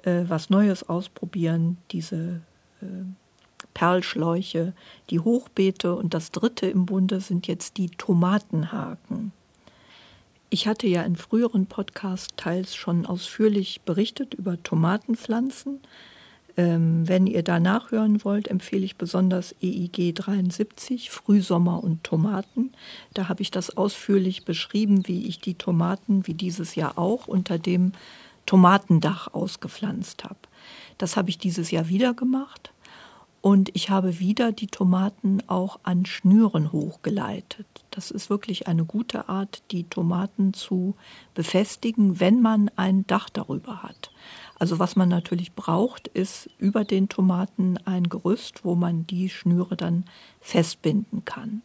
äh, 0.03 0.23
was 0.27 0.49
Neues 0.49 0.89
ausprobieren, 0.89 1.77
diese 1.91 2.41
äh, 2.81 2.85
Perlschläuche, 3.75 4.73
die 5.11 5.19
Hochbeete 5.19 5.95
und 5.95 6.15
das 6.15 6.31
dritte 6.31 6.67
im 6.67 6.87
Bunde 6.87 7.21
sind 7.21 7.47
jetzt 7.47 7.77
die 7.77 7.89
Tomatenhaken. 7.89 9.31
Ich 10.49 10.67
hatte 10.67 10.87
ja 10.87 11.03
in 11.03 11.15
früheren 11.15 11.67
Podcasts 11.67 12.29
teils 12.35 12.75
schon 12.75 13.05
ausführlich 13.05 13.81
berichtet 13.81 14.33
über 14.33 14.61
Tomatenpflanzen. 14.61 15.79
Ähm, 16.59 17.07
wenn 17.07 17.25
ihr 17.25 17.41
da 17.41 17.57
nachhören 17.57 18.25
wollt, 18.25 18.49
empfehle 18.49 18.83
ich 18.83 18.97
besonders 18.97 19.55
EIG 19.63 20.13
73, 20.13 21.09
Frühsommer 21.09 21.81
und 21.81 22.03
Tomaten. 22.03 22.73
Da 23.13 23.29
habe 23.29 23.41
ich 23.41 23.49
das 23.49 23.77
ausführlich 23.77 24.43
beschrieben, 24.43 25.07
wie 25.07 25.25
ich 25.27 25.39
die 25.39 25.53
Tomaten, 25.53 26.27
wie 26.27 26.33
dieses 26.33 26.75
Jahr 26.75 26.97
auch, 26.97 27.29
unter 27.29 27.59
dem 27.59 27.93
Tomatendach 28.45 29.33
ausgepflanzt 29.33 30.25
habe. 30.25 30.39
Das 30.97 31.15
habe 31.15 31.29
ich 31.29 31.37
dieses 31.37 31.71
Jahr 31.71 31.87
wieder 31.87 32.13
gemacht. 32.13 32.73
Und 33.41 33.73
ich 33.73 33.89
habe 33.89 34.19
wieder 34.19 34.51
die 34.51 34.67
Tomaten 34.67 35.41
auch 35.47 35.79
an 35.83 36.05
Schnüren 36.05 36.73
hochgeleitet. 36.73 37.67
Das 37.89 38.11
ist 38.11 38.29
wirklich 38.29 38.67
eine 38.67 38.83
gute 38.83 39.29
Art, 39.29 39.63
die 39.71 39.85
Tomaten 39.85 40.53
zu 40.53 40.95
befestigen, 41.35 42.19
wenn 42.19 42.41
man 42.41 42.69
ein 42.75 43.07
Dach 43.07 43.29
darüber 43.29 43.81
hat. 43.81 44.11
Also 44.59 44.77
was 44.77 44.97
man 44.97 45.07
natürlich 45.07 45.53
braucht, 45.53 46.09
ist 46.09 46.49
über 46.57 46.83
den 46.83 47.07
Tomaten 47.07 47.77
ein 47.85 48.09
Gerüst, 48.09 48.65
wo 48.65 48.75
man 48.75 49.07
die 49.07 49.29
Schnüre 49.29 49.77
dann 49.77 50.03
festbinden 50.41 51.23
kann. 51.23 51.61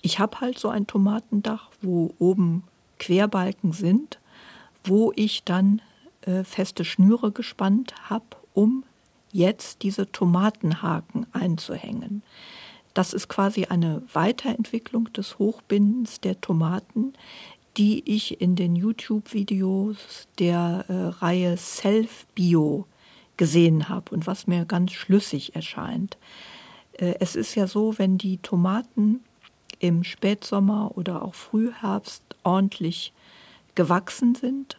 Ich 0.00 0.18
habe 0.18 0.40
halt 0.40 0.58
so 0.58 0.68
ein 0.68 0.86
Tomatendach, 0.86 1.70
wo 1.82 2.14
oben 2.18 2.64
Querbalken 2.98 3.72
sind, 3.72 4.18
wo 4.84 5.12
ich 5.14 5.44
dann 5.44 5.82
äh, 6.22 6.44
feste 6.44 6.84
Schnüre 6.84 7.30
gespannt 7.30 7.94
habe, 8.08 8.24
um 8.54 8.84
jetzt 9.30 9.82
diese 9.82 10.10
Tomatenhaken 10.10 11.26
einzuhängen. 11.32 12.22
Das 12.94 13.12
ist 13.12 13.28
quasi 13.28 13.66
eine 13.66 14.02
Weiterentwicklung 14.12 15.12
des 15.12 15.38
Hochbindens 15.38 16.20
der 16.20 16.40
Tomaten, 16.40 17.14
die 17.76 18.02
ich 18.04 18.40
in 18.40 18.56
den 18.56 18.76
YouTube-Videos 18.76 20.28
der 20.38 20.84
äh, 20.88 20.92
Reihe 21.24 21.56
Self-Bio 21.56 22.86
gesehen 23.36 23.88
habe 23.88 24.14
und 24.14 24.26
was 24.26 24.46
mir 24.46 24.64
ganz 24.64 24.92
schlüssig 24.92 25.54
erscheint. 25.54 26.18
Äh, 26.92 27.14
es 27.20 27.34
ist 27.36 27.54
ja 27.54 27.66
so, 27.66 27.98
wenn 27.98 28.18
die 28.18 28.38
Tomaten 28.38 29.20
im 29.78 30.04
Spätsommer 30.04 30.92
oder 30.96 31.22
auch 31.22 31.34
Frühherbst 31.34 32.22
ordentlich 32.44 33.12
gewachsen 33.74 34.34
sind, 34.34 34.78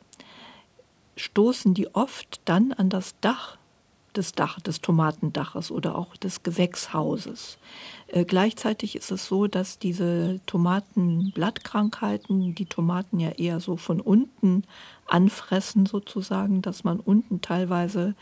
stoßen 1.17 1.73
die 1.73 1.93
oft 1.93 2.41
dann 2.45 2.71
an 2.73 2.89
das 2.89 3.15
Dach 3.21 3.57
des 4.13 4.33
Dach, 4.33 4.59
des 4.59 4.81
Tomatendaches 4.81 5.71
oder 5.71 5.97
auch 5.97 6.15
des 6.15 6.43
Gewächshauses. 6.43 7.57
Äh, 8.07 8.25
gleichzeitig 8.25 8.95
ist 8.95 9.11
es 9.11 9.27
so, 9.27 9.47
dass 9.47 9.79
diese 9.79 10.39
Tomatenblattkrankheiten 10.45 12.55
die 12.55 12.65
Tomaten 12.65 13.19
ja 13.19 13.31
eher 13.31 13.59
so 13.59 13.77
von 13.77 13.99
unten 13.99 14.63
anfressen 15.07 15.85
sozusagen, 15.85 16.61
dass 16.61 16.83
man 16.83 16.99
unten 16.99 17.41
teilweise 17.41 18.15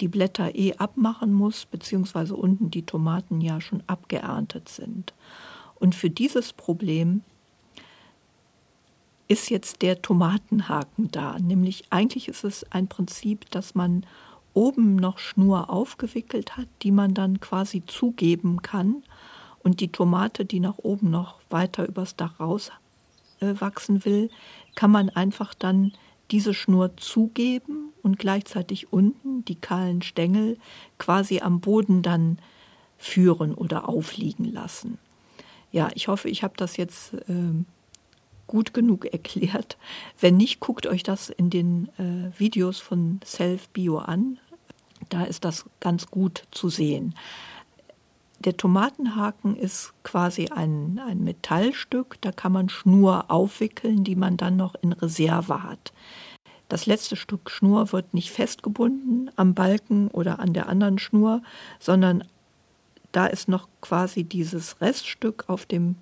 die 0.00 0.08
Blätter 0.08 0.54
eh 0.54 0.74
abmachen 0.74 1.32
muss, 1.32 1.66
beziehungsweise 1.66 2.36
unten 2.36 2.70
die 2.70 2.84
Tomaten 2.84 3.40
ja 3.40 3.60
schon 3.60 3.82
abgeerntet 3.86 4.68
sind. 4.68 5.14
Und 5.76 5.94
für 5.94 6.10
dieses 6.10 6.52
Problem 6.52 7.22
ist 9.28 9.50
jetzt 9.50 9.82
der 9.82 10.02
Tomatenhaken 10.02 11.10
da. 11.10 11.38
Nämlich 11.38 11.84
eigentlich 11.90 12.28
ist 12.28 12.44
es 12.44 12.70
ein 12.70 12.88
Prinzip, 12.88 13.50
dass 13.50 13.74
man 13.74 14.06
oben 14.56 14.96
noch 14.96 15.18
Schnur 15.18 15.70
aufgewickelt 15.70 16.56
hat, 16.56 16.66
die 16.82 16.90
man 16.90 17.14
dann 17.14 17.40
quasi 17.40 17.84
zugeben 17.86 18.62
kann. 18.62 19.04
Und 19.62 19.80
die 19.80 19.92
Tomate, 19.92 20.44
die 20.44 20.60
nach 20.60 20.78
oben 20.78 21.10
noch 21.10 21.38
weiter 21.50 21.86
übers 21.86 22.16
Dach 22.16 22.40
rauswachsen 22.40 23.96
äh, 23.96 24.04
will, 24.04 24.30
kann 24.74 24.90
man 24.90 25.10
einfach 25.10 25.54
dann 25.54 25.92
diese 26.30 26.54
Schnur 26.54 26.96
zugeben 26.96 27.92
und 28.02 28.18
gleichzeitig 28.18 28.92
unten 28.92 29.44
die 29.44 29.56
kahlen 29.56 30.02
Stängel 30.02 30.58
quasi 30.98 31.40
am 31.40 31.60
Boden 31.60 32.02
dann 32.02 32.38
führen 32.98 33.54
oder 33.54 33.88
aufliegen 33.88 34.44
lassen. 34.44 34.98
Ja, 35.70 35.90
ich 35.94 36.08
hoffe, 36.08 36.28
ich 36.28 36.42
habe 36.42 36.54
das 36.56 36.76
jetzt 36.76 37.14
äh, 37.14 37.64
gut 38.46 38.72
genug 38.72 39.04
erklärt. 39.12 39.76
Wenn 40.18 40.36
nicht, 40.36 40.60
guckt 40.60 40.86
euch 40.86 41.02
das 41.02 41.28
in 41.28 41.50
den 41.50 41.88
äh, 41.98 42.38
Videos 42.38 42.78
von 42.78 43.20
Self 43.24 43.68
Bio 43.68 43.98
an. 43.98 44.38
Da 45.08 45.24
ist 45.24 45.44
das 45.44 45.64
ganz 45.80 46.06
gut 46.08 46.44
zu 46.50 46.68
sehen. 46.68 47.14
Der 48.40 48.56
Tomatenhaken 48.56 49.56
ist 49.56 49.94
quasi 50.02 50.48
ein, 50.48 51.00
ein 51.04 51.24
Metallstück, 51.24 52.18
da 52.20 52.32
kann 52.32 52.52
man 52.52 52.68
Schnur 52.68 53.30
aufwickeln, 53.30 54.04
die 54.04 54.16
man 54.16 54.36
dann 54.36 54.56
noch 54.56 54.74
in 54.82 54.92
Reserve 54.92 55.62
hat. 55.62 55.92
Das 56.68 56.86
letzte 56.86 57.16
Stück 57.16 57.50
Schnur 57.50 57.92
wird 57.92 58.12
nicht 58.12 58.30
festgebunden 58.30 59.30
am 59.36 59.54
Balken 59.54 60.08
oder 60.08 60.38
an 60.40 60.52
der 60.52 60.68
anderen 60.68 60.98
Schnur, 60.98 61.42
sondern 61.78 62.24
da 63.12 63.26
ist 63.26 63.48
noch 63.48 63.68
quasi 63.80 64.24
dieses 64.24 64.80
Reststück 64.80 65.44
auf 65.48 65.64
dem 65.64 65.96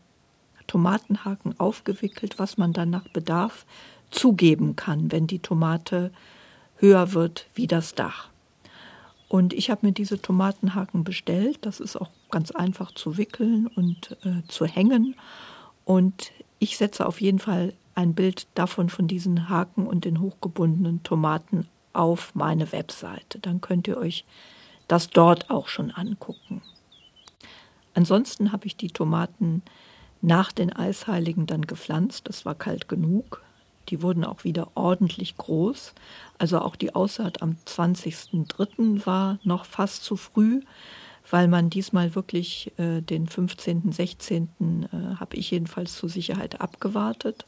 Tomatenhaken 0.67 1.59
aufgewickelt, 1.61 2.39
was 2.39 2.57
man 2.57 2.73
dann 2.73 2.91
nach 2.91 3.09
Bedarf 3.09 3.67
zugeben 4.11 4.75
kann, 4.75 5.13
wenn 5.13 5.27
die 5.27 5.39
Tomate 5.39 6.11
höher 6.77 7.13
wird 7.13 7.47
wie 7.55 7.67
das 7.67 7.95
Dach. 7.95 8.31
Und 9.35 9.53
ich 9.53 9.69
habe 9.69 9.85
mir 9.85 9.93
diese 9.93 10.23
Tomatenhaken 10.23 11.03
bestellt. 11.03 11.59
Das 11.63 11.81
ist 11.81 11.97
auch 11.97 12.11
ganz 12.31 12.53
einfach 12.53 12.93
zu 12.93 13.17
wickeln 13.17 13.67
und 13.67 14.17
äh, 14.25 14.47
zu 14.47 14.65
hängen. 14.65 15.17
Und 15.85 16.31
ich 16.61 16.77
setze 16.77 17.05
auf 17.05 17.21
jeden 17.21 17.41
Fall 17.41 17.73
ein 17.97 18.15
Bild 18.15 18.47
davon 18.55 18.91
von 18.91 19.09
diesen 19.09 19.49
Haken 19.49 19.89
und 19.89 20.05
den 20.05 20.21
hochgebundenen 20.21 21.03
Tomaten 21.03 21.67
auf 21.93 22.33
meine 22.37 22.71
Webseite. 22.71 23.41
Dann 23.41 23.61
könnt 23.61 23.89
ihr 23.89 23.97
euch 23.97 24.25
das 24.87 25.11
dort 25.11 25.51
auch 25.51 25.67
schon 25.67 25.91
angucken. 25.91 26.63
Ansonsten 27.93 28.53
habe 28.53 28.69
ich 28.69 28.77
die 28.77 28.93
Tomaten 28.93 29.63
nach 30.23 30.53
den 30.53 30.73
Eisheiligen 30.73 31.47
dann 31.47 31.63
gepflanzt. 31.63 32.29
Es 32.29 32.47
war 32.47 32.55
kalt 32.55 32.87
genug. 32.87 33.44
Die 33.89 34.03
wurden 34.03 34.25
auch 34.25 34.45
wieder 34.45 34.69
ordentlich 34.75 35.37
groß. 35.37 35.95
Also 36.39 36.61
auch 36.61 36.77
die 36.77 36.95
Aussaat 36.95 37.43
am 37.43 37.57
20.03. 37.67 39.07
war 39.07 39.39
noch 39.45 39.65
fast 39.65 40.05
zu 40.05 40.17
früh. 40.17 40.61
weil 41.31 41.49
man 41.49 41.71
diesmal 41.71 42.15
wirklich 42.15 42.71
äh, 42.79 43.01
den 43.01 43.27
15., 43.27 43.93
16. 43.93 44.49
Äh, 44.93 45.17
habe 45.17 45.37
ich 45.37 45.51
jedenfalls 45.51 45.97
zur 45.97 46.11
Sicherheit 46.11 46.61
abgewartet 46.61 47.47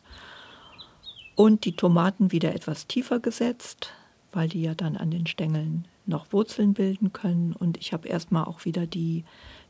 und 1.35 1.66
die 1.66 1.77
Tomaten 1.77 2.33
wieder 2.33 2.55
etwas 2.55 2.87
tiefer 2.87 3.20
gesetzt, 3.20 3.92
weil 4.33 4.49
die 4.49 4.62
ja 4.62 4.75
dann 4.75 4.96
an 4.96 5.11
den 5.11 5.27
Stängeln 5.27 5.87
noch 6.07 6.33
Wurzeln 6.33 6.72
bilden 6.75 7.12
können. 7.12 7.53
Und 7.53 7.77
ich 7.77 7.92
habe 7.92 8.09
erstmal 8.09 8.44
auch 8.44 8.64
wieder 8.64 8.87
die 8.87 9.25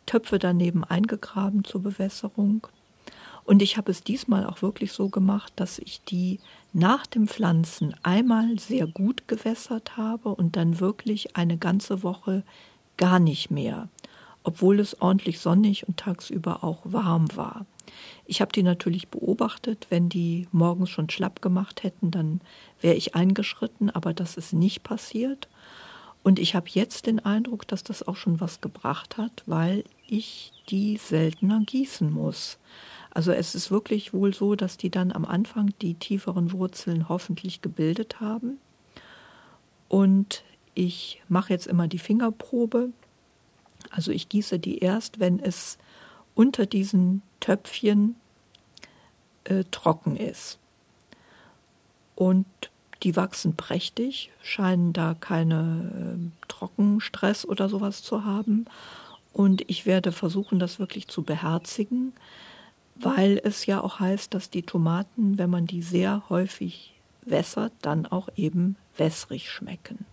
Töpfe 0.07 0.38
daneben 0.38 0.85
eingegraben 0.85 1.64
zur 1.64 1.83
Bewässerung. 1.83 2.66
Und 3.46 3.62
ich 3.62 3.76
habe 3.76 3.92
es 3.92 4.02
diesmal 4.02 4.44
auch 4.44 4.61
wirklich 4.61 4.92
so 4.92 5.09
gemacht, 5.09 5.52
dass 5.54 5.78
ich 5.78 6.02
die 6.02 6.40
nach 6.72 7.06
dem 7.06 7.28
Pflanzen 7.28 7.94
einmal 8.02 8.59
sehr 8.59 8.88
gut 8.88 9.28
gewässert 9.28 9.96
habe 9.96 10.30
und 10.30 10.56
dann 10.56 10.80
wirklich 10.80 11.37
eine 11.37 11.56
ganze 11.56 12.02
Woche 12.02 12.42
gar 12.96 13.20
nicht 13.20 13.52
mehr, 13.52 13.88
obwohl 14.42 14.80
es 14.80 15.00
ordentlich 15.00 15.38
sonnig 15.38 15.87
und 15.87 15.96
tagsüber 15.96 16.64
auch 16.64 16.80
warm 16.85 17.35
war. 17.37 17.66
Ich 18.26 18.40
habe 18.40 18.50
die 18.50 18.64
natürlich 18.64 19.09
beobachtet. 19.09 19.87
Wenn 19.90 20.09
die 20.09 20.48
morgens 20.50 20.90
schon 20.90 21.09
schlapp 21.09 21.40
gemacht 21.40 21.85
hätten, 21.85 22.11
dann 22.11 22.40
wäre 22.80 22.96
ich 22.96 23.14
eingeschritten, 23.14 23.90
aber 23.90 24.12
das 24.12 24.37
ist 24.37 24.52
nicht 24.52 24.82
passiert. 24.82 25.48
Und 26.24 26.40
ich 26.40 26.56
habe 26.56 26.66
jetzt 26.70 27.06
den 27.06 27.24
Eindruck, 27.24 27.68
dass 27.68 27.85
das 27.85 28.06
auch 28.06 28.16
schon 28.16 28.40
was 28.40 28.61
gebracht 28.61 29.16
hat, 29.16 29.44
weil 29.46 29.85
ich 30.09 30.52
die 30.68 30.96
seltener 30.96 31.61
gießen 31.64 32.12
muss. 32.12 32.59
Also 33.16 33.33
es 33.33 33.55
ist 33.55 33.70
wirklich 33.70 34.12
wohl 34.12 34.35
so, 34.35 34.57
dass 34.57 34.76
die 34.76 34.90
dann 34.90 35.11
am 35.11 35.24
Anfang 35.24 35.72
die 35.81 35.94
tieferen 35.94 36.52
Wurzeln 36.52 37.09
hoffentlich 37.09 37.62
gebildet 37.62 38.20
haben. 38.20 38.59
Und 39.88 40.44
ich 40.74 41.22
mache 41.26 41.55
jetzt 41.55 41.66
immer 41.66 41.88
die 41.88 41.98
Fingerprobe. 41.98 42.90
Also 43.88 44.12
ich 44.12 44.29
gieße 44.29 44.59
die 44.59 44.81
erst, 44.81 45.18
wenn 45.18 45.40
es 45.40 45.79
unter 46.35 46.66
diesen 46.66 47.22
Töpfchen 47.40 48.16
äh, 49.44 49.64
trocken 49.70 50.18
ist. 50.18 50.59
Und 52.16 52.44
die 53.02 53.16
wachsen 53.16 53.57
prächtig, 53.57 54.31
scheinen 54.42 54.92
da 54.92 55.14
keine 55.14 56.18
äh, 56.18 56.48
Trockenstress 56.48 57.46
oder 57.46 57.70
sowas 57.70 58.02
zu 58.02 58.26
haben. 58.26 58.66
Und 59.33 59.62
ich 59.70 59.87
werde 59.87 60.12
versuchen, 60.12 60.59
das 60.59 60.79
wirklich 60.79 61.09
zu 61.09 61.22
beherzigen, 61.22 62.12
weil 63.00 63.40
es 63.44 63.66
ja 63.66 63.80
auch 63.80 64.00
heißt, 64.00 64.32
dass 64.35 64.50
die 64.50 64.62
Tomaten, 64.62 65.38
wenn 65.38 65.50
man 65.50 65.66
die 65.66 65.82
sehr 65.82 66.22
häufig 66.28 66.94
wässert, 67.22 67.72
dann 67.82 68.06
auch 68.06 68.28
eben 68.37 68.76
wässrig 68.96 69.50
schmecken. 69.50 70.06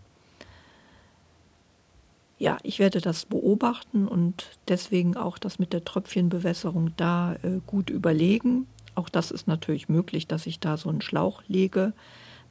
Ja, 2.39 2.57
ich 2.63 2.79
werde 2.79 2.99
das 2.99 3.25
beobachten 3.25 4.07
und 4.07 4.57
deswegen 4.67 5.15
auch 5.15 5.37
das 5.37 5.59
mit 5.59 5.71
der 5.71 5.85
Tröpfchenbewässerung 5.85 6.91
da 6.97 7.35
äh, 7.35 7.61
gut 7.65 7.89
überlegen. 7.89 8.67
Auch 8.95 9.07
das 9.07 9.31
ist 9.31 9.47
natürlich 9.47 9.87
möglich, 9.87 10.27
dass 10.27 10.45
ich 10.45 10.59
da 10.59 10.75
so 10.75 10.89
einen 10.89 11.01
Schlauch 11.01 11.43
lege. 11.47 11.93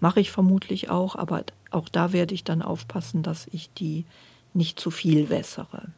Mache 0.01 0.21
ich 0.21 0.31
vermutlich 0.31 0.89
auch, 0.89 1.15
aber 1.15 1.45
auch 1.71 1.89
da 1.89 2.13
werde 2.13 2.35
ich 2.35 2.43
dann 2.43 2.63
aufpassen, 2.63 3.23
dass 3.23 3.47
ich 3.53 3.73
die 3.75 4.07
nicht 4.55 4.81
zu 4.81 4.91
viel 4.91 5.29
wässere. 5.29 5.89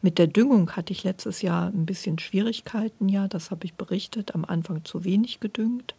Mit 0.00 0.18
der 0.18 0.28
Düngung 0.28 0.72
hatte 0.76 0.92
ich 0.92 1.02
letztes 1.02 1.42
Jahr 1.42 1.68
ein 1.68 1.84
bisschen 1.84 2.18
Schwierigkeiten, 2.18 3.08
ja, 3.08 3.26
das 3.26 3.50
habe 3.50 3.66
ich 3.66 3.74
berichtet, 3.74 4.34
am 4.34 4.44
Anfang 4.44 4.84
zu 4.84 5.04
wenig 5.04 5.40
gedüngt. 5.40 5.94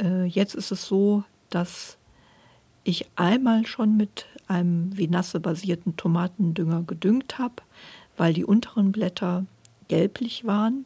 Äh, 0.00 0.24
jetzt 0.24 0.54
ist 0.54 0.70
es 0.70 0.86
so, 0.86 1.24
dass 1.50 1.98
ich 2.84 3.06
einmal 3.16 3.66
schon 3.66 3.96
mit 3.96 4.26
einem 4.46 4.96
Vinasse-basierten 4.96 5.96
Tomatendünger 5.96 6.82
gedüngt 6.82 7.38
habe, 7.38 7.56
weil 8.16 8.34
die 8.34 8.44
unteren 8.44 8.92
Blätter 8.92 9.46
gelblich 9.88 10.44
waren. 10.44 10.84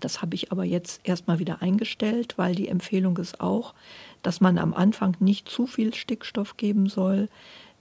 Das 0.00 0.20
habe 0.20 0.34
ich 0.34 0.52
aber 0.52 0.64
jetzt 0.64 1.00
erstmal 1.04 1.38
wieder 1.38 1.62
eingestellt, 1.62 2.34
weil 2.36 2.54
die 2.54 2.68
Empfehlung 2.68 3.16
ist 3.16 3.40
auch, 3.40 3.74
dass 4.22 4.40
man 4.40 4.58
am 4.58 4.74
Anfang 4.74 5.16
nicht 5.20 5.48
zu 5.48 5.66
viel 5.66 5.94
Stickstoff 5.94 6.56
geben 6.56 6.88
soll, 6.88 7.28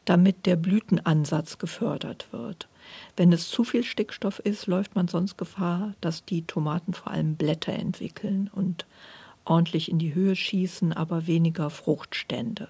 damit 0.06 0.46
der 0.46 0.56
Blütenansatz 0.56 1.58
gefördert 1.58 2.28
wird. 2.32 2.68
Wenn 3.18 3.32
es 3.34 3.50
zu 3.50 3.64
viel 3.64 3.84
Stickstoff 3.84 4.40
ist, 4.40 4.68
läuft 4.68 4.96
man 4.96 5.08
sonst 5.08 5.38
Gefahr, 5.38 5.94
dass 6.02 6.26
die 6.26 6.44
Tomaten 6.44 6.94
vor 6.94 7.12
allem 7.12 7.36
Blätter 7.36 7.74
entwickeln 7.74 8.50
und 8.54 8.86
ordentlich 9.46 9.90
in 9.90 10.00
die 10.00 10.16
Höhe 10.16 10.36
schießen, 10.36 10.94
aber 10.94 11.28
weniger 11.28 11.70
Fruchtstände. 11.70 12.68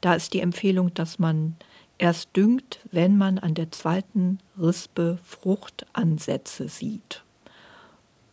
Da 0.00 0.14
ist 0.14 0.34
die 0.34 0.40
Empfehlung, 0.40 0.92
dass 0.94 1.18
man 1.18 1.56
erst 1.98 2.36
düngt, 2.36 2.80
wenn 2.90 3.16
man 3.16 3.38
an 3.38 3.54
der 3.54 3.70
zweiten 3.70 4.38
Rispe 4.58 5.18
Fruchtansätze 5.24 6.68
sieht. 6.68 7.24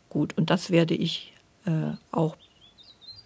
Gut, 0.09 0.37
und 0.37 0.49
das 0.49 0.69
werde 0.69 0.93
ich 0.93 1.33
äh, 1.65 1.91
auch 2.11 2.37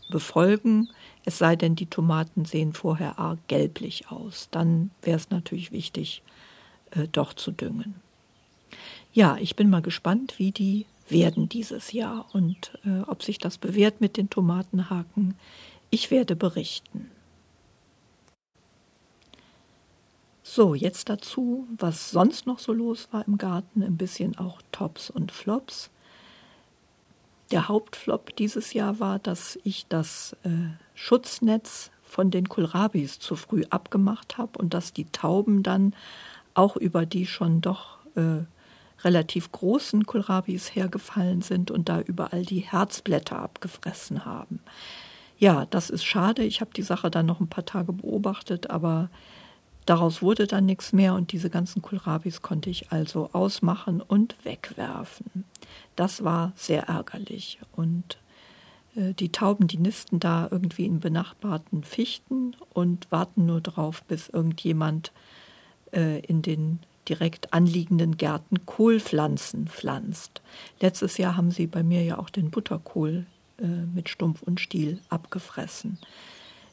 befolgen, 0.09 0.89
es 1.25 1.37
sei 1.37 1.55
denn, 1.55 1.75
die 1.75 1.85
Tomaten 1.85 2.45
sehen 2.45 2.73
vorher 2.73 3.19
arg 3.19 3.39
gelblich 3.47 4.09
aus. 4.09 4.47
Dann 4.51 4.89
wäre 5.01 5.17
es 5.17 5.29
natürlich 5.29 5.71
wichtig, 5.71 6.23
äh, 6.91 7.07
doch 7.11 7.33
zu 7.33 7.51
düngen. 7.51 7.95
Ja, 9.13 9.37
ich 9.39 9.55
bin 9.55 9.69
mal 9.69 9.81
gespannt, 9.81 10.37
wie 10.37 10.51
die 10.51 10.85
werden 11.07 11.49
dieses 11.49 11.91
Jahr 11.91 12.27
und 12.33 12.71
äh, 12.85 13.01
ob 13.07 13.23
sich 13.23 13.39
das 13.39 13.57
bewährt 13.57 14.01
mit 14.01 14.17
den 14.17 14.29
Tomatenhaken. 14.29 15.35
Ich 15.89 16.11
werde 16.11 16.35
berichten. 16.35 17.09
So, 20.43 20.73
jetzt 20.73 21.09
dazu, 21.09 21.67
was 21.77 22.09
sonst 22.09 22.47
noch 22.47 22.59
so 22.59 22.73
los 22.73 23.07
war 23.11 23.27
im 23.27 23.37
Garten, 23.37 23.83
ein 23.83 23.97
bisschen 23.97 24.37
auch 24.37 24.61
Tops 24.71 25.09
und 25.09 25.31
Flops. 25.31 25.91
Der 27.51 27.67
Hauptflop 27.67 28.35
dieses 28.35 28.73
Jahr 28.73 28.99
war, 28.99 29.19
dass 29.19 29.59
ich 29.63 29.85
das 29.89 30.35
äh, 30.43 30.49
Schutznetz 30.95 31.91
von 32.03 32.31
den 32.31 32.49
Kohlrabis 32.49 33.19
zu 33.19 33.35
früh 33.35 33.63
abgemacht 33.69 34.37
habe 34.37 34.57
und 34.57 34.73
dass 34.73 34.91
die 34.91 35.05
Tauben 35.05 35.61
dann 35.61 35.93
auch 36.59 36.75
über 36.75 37.05
die 37.05 37.25
schon 37.25 37.61
doch 37.61 37.97
äh, 38.15 38.43
relativ 39.03 39.51
großen 39.51 40.05
Kohlrabis 40.05 40.75
hergefallen 40.75 41.41
sind 41.41 41.71
und 41.71 41.87
da 41.87 42.01
überall 42.01 42.43
die 42.43 42.59
Herzblätter 42.59 43.39
abgefressen 43.39 44.25
haben. 44.25 44.59
Ja, 45.37 45.65
das 45.67 45.89
ist 45.89 46.03
schade. 46.03 46.43
Ich 46.43 46.59
habe 46.59 46.71
die 46.75 46.81
Sache 46.81 47.09
dann 47.09 47.25
noch 47.25 47.39
ein 47.39 47.47
paar 47.47 47.65
Tage 47.65 47.93
beobachtet, 47.93 48.69
aber 48.69 49.09
Daraus 49.85 50.21
wurde 50.21 50.45
dann 50.45 50.67
nichts 50.67 50.93
mehr 50.93 51.15
und 51.15 51.31
diese 51.31 51.49
ganzen 51.49 51.81
Kohlrabis 51.81 52.43
konnte 52.43 52.69
ich 52.69 52.91
also 52.91 53.31
ausmachen 53.33 54.01
und 54.01 54.35
wegwerfen. 54.43 55.45
Das 55.95 56.23
war 56.23 56.53
sehr 56.55 56.83
ärgerlich. 56.83 57.57
Und 57.75 58.19
äh, 58.95 59.15
die 59.15 59.31
Tauben, 59.31 59.65
die 59.65 59.79
nisten 59.79 60.19
da 60.19 60.47
irgendwie 60.51 60.85
in 60.85 60.99
benachbarten 60.99 61.83
Fichten 61.83 62.55
und 62.71 63.11
warten 63.11 63.47
nur 63.47 63.61
darauf, 63.61 64.03
bis 64.03 64.29
irgendjemand 64.29 65.11
äh, 65.93 66.19
in 66.19 66.41
den 66.41 66.79
direkt 67.07 67.53
anliegenden 67.53 68.17
Gärten 68.17 68.65
Kohlpflanzen 68.65 69.67
pflanzt. 69.67 70.41
Letztes 70.79 71.17
Jahr 71.17 71.35
haben 71.35 71.51
sie 71.51 71.67
bei 71.67 71.83
mir 71.83 72.03
ja 72.03 72.19
auch 72.19 72.29
den 72.29 72.51
Butterkohl 72.51 73.25
äh, 73.59 73.65
mit 73.65 74.09
Stumpf 74.09 74.43
und 74.43 74.59
Stiel 74.59 74.99
abgefressen. 75.09 75.97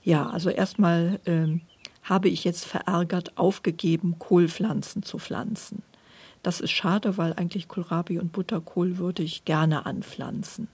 Ja, 0.05 0.29
also 0.29 0.51
erstmal 0.51 1.19
ähm, 1.27 1.63
habe 2.03 2.29
ich 2.29 2.45
jetzt 2.45 2.65
verärgert 2.65 3.37
aufgegeben, 3.37 4.19
Kohlpflanzen 4.19 5.03
zu 5.03 5.19
pflanzen. 5.19 5.83
Das 6.43 6.61
ist 6.61 6.71
schade, 6.71 7.17
weil 7.17 7.33
eigentlich 7.33 7.67
Kohlrabi 7.67 8.21
und 8.21 8.31
Butterkohl 8.31 8.99
würde 8.99 9.25
ich 9.25 9.45
gerne 9.45 9.85
anpflanzen. 9.85 10.69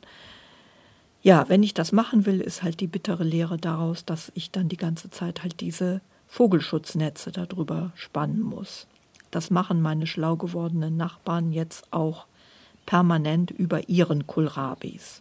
Ja, 1.23 1.49
wenn 1.49 1.63
ich 1.63 1.73
das 1.73 1.93
machen 1.93 2.27
will, 2.27 2.41
ist 2.41 2.63
halt 2.63 2.81
die 2.81 2.89
bittere 2.89 3.25
Lehre 3.25 3.57
daraus, 3.57 4.05
dass 4.05 4.33
ich 4.35 4.51
dann 4.51 4.69
die 4.69 4.77
ganze 4.77 5.09
Zeit 5.09 5.43
halt 5.43 5.61
diese 5.61 6.03
Vogelschutznetze 6.33 7.31
darüber 7.31 7.93
spannen 7.95 8.41
muss. 8.41 8.87
Das 9.31 9.51
machen 9.51 9.83
meine 9.83 10.07
schlau 10.07 10.37
gewordenen 10.37 10.97
Nachbarn 10.97 11.53
jetzt 11.53 11.93
auch 11.93 12.25
permanent 12.87 13.51
über 13.51 13.91
ihren 13.91 14.27
Kohlrabis. 14.27 15.21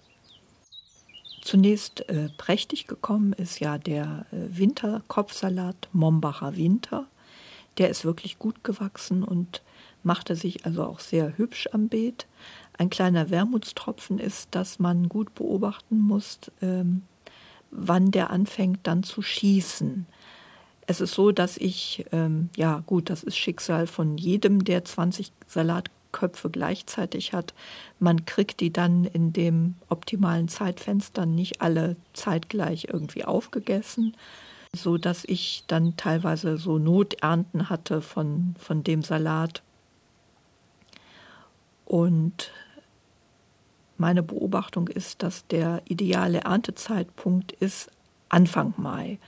Zunächst 1.42 2.08
äh, 2.08 2.30
prächtig 2.38 2.88
gekommen 2.88 3.34
ist 3.34 3.60
ja 3.60 3.78
der 3.78 4.26
äh, 4.32 4.58
Winterkopfsalat 4.58 5.90
Mombacher 5.92 6.56
Winter. 6.56 7.08
Der 7.78 7.90
ist 7.90 8.06
wirklich 8.06 8.40
gut 8.40 8.64
gewachsen 8.64 9.26
und 9.26 9.62
machte 10.04 10.38
sich 10.38 10.66
also 10.66 10.86
auch 10.86 11.02
sehr 11.02 11.38
hübsch 11.38 11.68
am 11.74 11.90
Beet. 11.90 12.26
Ein 12.78 12.90
kleiner 12.90 13.30
Wermutstropfen 13.30 14.18
ist, 14.18 14.56
dass 14.56 14.80
man 14.80 15.10
gut 15.10 15.36
beobachten 15.36 16.00
muss, 16.00 16.40
ähm, 16.62 17.02
wann 17.70 18.12
der 18.12 18.30
anfängt 18.30 18.80
dann 18.84 19.04
zu 19.04 19.22
schießen. 19.22 20.06
Es 20.92 21.00
ist 21.00 21.14
so, 21.14 21.32
dass 21.32 21.56
ich, 21.56 22.06
ähm, 22.12 22.50
ja 22.58 22.84
gut, 22.86 23.10
das 23.10 23.24
ist 23.24 23.38
Schicksal 23.38 23.88
von 23.88 24.18
jedem, 24.18 24.66
der 24.66 24.84
20 24.84 25.32
Salat 25.48 25.90
Köpfe 26.12 26.50
gleichzeitig 26.50 27.32
hat. 27.32 27.54
Man 28.02 28.26
kriegt 28.26 28.60
die 28.60 28.74
dann 28.74 29.06
in 29.06 29.32
dem 29.32 29.76
optimalen 29.88 30.50
Zeitfenster 30.50 31.26
nicht 31.26 31.62
alle 31.62 31.96
zeitgleich 32.12 32.90
irgendwie 32.92 33.24
aufgegessen, 33.24 34.18
so 34.76 34.98
dass 34.98 35.24
ich 35.24 35.64
dann 35.68 35.96
teilweise 35.96 36.58
so 36.58 36.78
Noternten 36.78 37.70
hatte 37.70 38.02
von, 38.02 38.56
von 38.60 38.84
dem 38.84 39.02
Salat. 39.02 39.64
Und 41.86 42.52
meine 43.98 44.24
Beobachtung 44.24 44.90
ist, 44.90 45.24
dass 45.24 45.48
der 45.48 45.84
ideale 45.86 46.40
Erntezeitpunkt 46.40 47.54
ist 47.54 47.90
Anfang 48.28 48.74
Mai. 48.76 49.20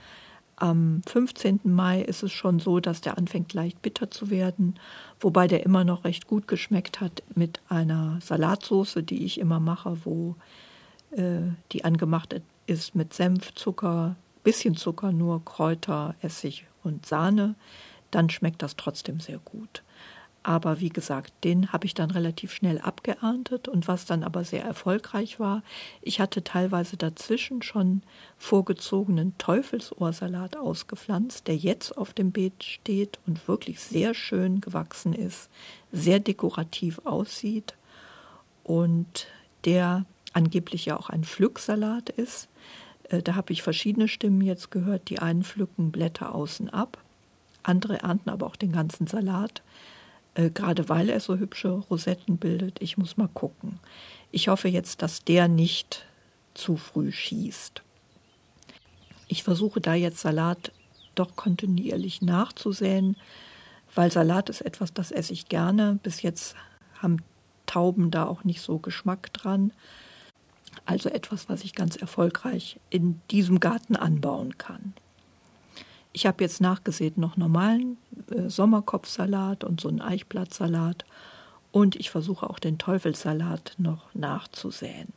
Am 0.64 1.02
15. 1.06 1.60
Mai 1.64 2.00
ist 2.00 2.22
es 2.22 2.32
schon 2.32 2.58
so, 2.58 2.80
dass 2.80 3.02
der 3.02 3.18
anfängt 3.18 3.52
leicht 3.52 3.82
bitter 3.82 4.10
zu 4.10 4.30
werden, 4.30 4.80
wobei 5.20 5.46
der 5.46 5.62
immer 5.62 5.84
noch 5.84 6.04
recht 6.04 6.26
gut 6.26 6.48
geschmeckt 6.48 7.02
hat 7.02 7.22
mit 7.34 7.60
einer 7.68 8.18
Salatsauce, 8.22 9.00
die 9.02 9.26
ich 9.26 9.38
immer 9.38 9.60
mache, 9.60 9.98
wo 10.06 10.36
äh, 11.10 11.42
die 11.72 11.84
angemacht 11.84 12.40
ist 12.64 12.94
mit 12.94 13.12
Senf, 13.12 13.52
Zucker, 13.54 14.16
bisschen 14.42 14.74
Zucker, 14.74 15.12
nur 15.12 15.44
Kräuter, 15.44 16.14
Essig 16.22 16.64
und 16.82 17.04
Sahne. 17.04 17.56
Dann 18.10 18.30
schmeckt 18.30 18.62
das 18.62 18.74
trotzdem 18.74 19.20
sehr 19.20 19.40
gut. 19.40 19.82
Aber 20.46 20.78
wie 20.78 20.90
gesagt, 20.90 21.32
den 21.42 21.72
habe 21.72 21.86
ich 21.86 21.94
dann 21.94 22.10
relativ 22.10 22.52
schnell 22.52 22.78
abgeerntet 22.78 23.66
und 23.66 23.88
was 23.88 24.04
dann 24.04 24.22
aber 24.22 24.44
sehr 24.44 24.62
erfolgreich 24.62 25.40
war, 25.40 25.62
ich 26.02 26.20
hatte 26.20 26.44
teilweise 26.44 26.98
dazwischen 26.98 27.62
schon 27.62 28.02
vorgezogenen 28.36 29.36
Teufelsohrsalat 29.38 30.58
ausgepflanzt, 30.58 31.48
der 31.48 31.56
jetzt 31.56 31.96
auf 31.96 32.12
dem 32.12 32.30
Beet 32.30 32.62
steht 32.62 33.18
und 33.26 33.48
wirklich 33.48 33.80
sehr 33.80 34.12
schön 34.12 34.60
gewachsen 34.60 35.14
ist, 35.14 35.48
sehr 35.92 36.20
dekorativ 36.20 37.00
aussieht 37.04 37.74
und 38.64 39.26
der 39.64 40.04
angeblich 40.34 40.84
ja 40.84 40.98
auch 40.98 41.08
ein 41.08 41.24
Pflücksalat 41.24 42.10
ist. 42.10 42.48
Äh, 43.04 43.22
da 43.22 43.34
habe 43.34 43.54
ich 43.54 43.62
verschiedene 43.62 44.08
Stimmen 44.08 44.42
jetzt 44.42 44.70
gehört. 44.70 45.08
Die 45.08 45.20
einen 45.20 45.42
pflücken 45.42 45.90
Blätter 45.90 46.34
außen 46.34 46.68
ab, 46.68 46.98
andere 47.62 48.02
ernten 48.02 48.28
aber 48.28 48.44
auch 48.44 48.56
den 48.56 48.72
ganzen 48.72 49.06
Salat 49.06 49.62
äh, 50.34 50.50
gerade 50.50 50.88
weil 50.88 51.08
er 51.08 51.20
so 51.20 51.36
hübsche 51.36 51.70
Rosetten 51.70 52.38
bildet. 52.38 52.80
Ich 52.80 52.98
muss 52.98 53.16
mal 53.16 53.28
gucken. 53.28 53.78
Ich 54.30 54.48
hoffe 54.48 54.68
jetzt, 54.68 55.02
dass 55.02 55.24
der 55.24 55.48
nicht 55.48 56.04
zu 56.54 56.76
früh 56.76 57.12
schießt. 57.12 57.82
Ich 59.28 59.42
versuche 59.42 59.80
da 59.80 59.94
jetzt 59.94 60.20
Salat 60.20 60.72
doch 61.14 61.36
kontinuierlich 61.36 62.22
nachzusäen, 62.22 63.16
weil 63.94 64.10
Salat 64.10 64.48
ist 64.48 64.60
etwas, 64.60 64.92
das 64.92 65.12
esse 65.12 65.32
ich 65.32 65.48
gerne. 65.48 65.98
Bis 66.02 66.22
jetzt 66.22 66.56
haben 67.00 67.18
Tauben 67.66 68.10
da 68.10 68.26
auch 68.26 68.44
nicht 68.44 68.60
so 68.60 68.78
Geschmack 68.78 69.32
dran. 69.32 69.72
Also 70.84 71.08
etwas, 71.08 71.48
was 71.48 71.62
ich 71.62 71.74
ganz 71.74 71.96
erfolgreich 71.96 72.80
in 72.90 73.20
diesem 73.30 73.60
Garten 73.60 73.96
anbauen 73.96 74.58
kann. 74.58 74.94
Ich 76.14 76.26
habe 76.26 76.44
jetzt 76.44 76.60
nachgesät 76.60 77.18
noch 77.18 77.36
normalen 77.36 77.98
äh, 78.30 78.48
Sommerkopfsalat 78.48 79.64
und 79.64 79.80
so 79.80 79.88
einen 79.88 80.00
Eichblattsalat. 80.00 81.04
Und 81.72 81.96
ich 81.96 82.10
versuche 82.10 82.48
auch 82.48 82.60
den 82.60 82.78
Teufelssalat 82.78 83.74
noch 83.78 84.14
nachzusäen. 84.14 85.12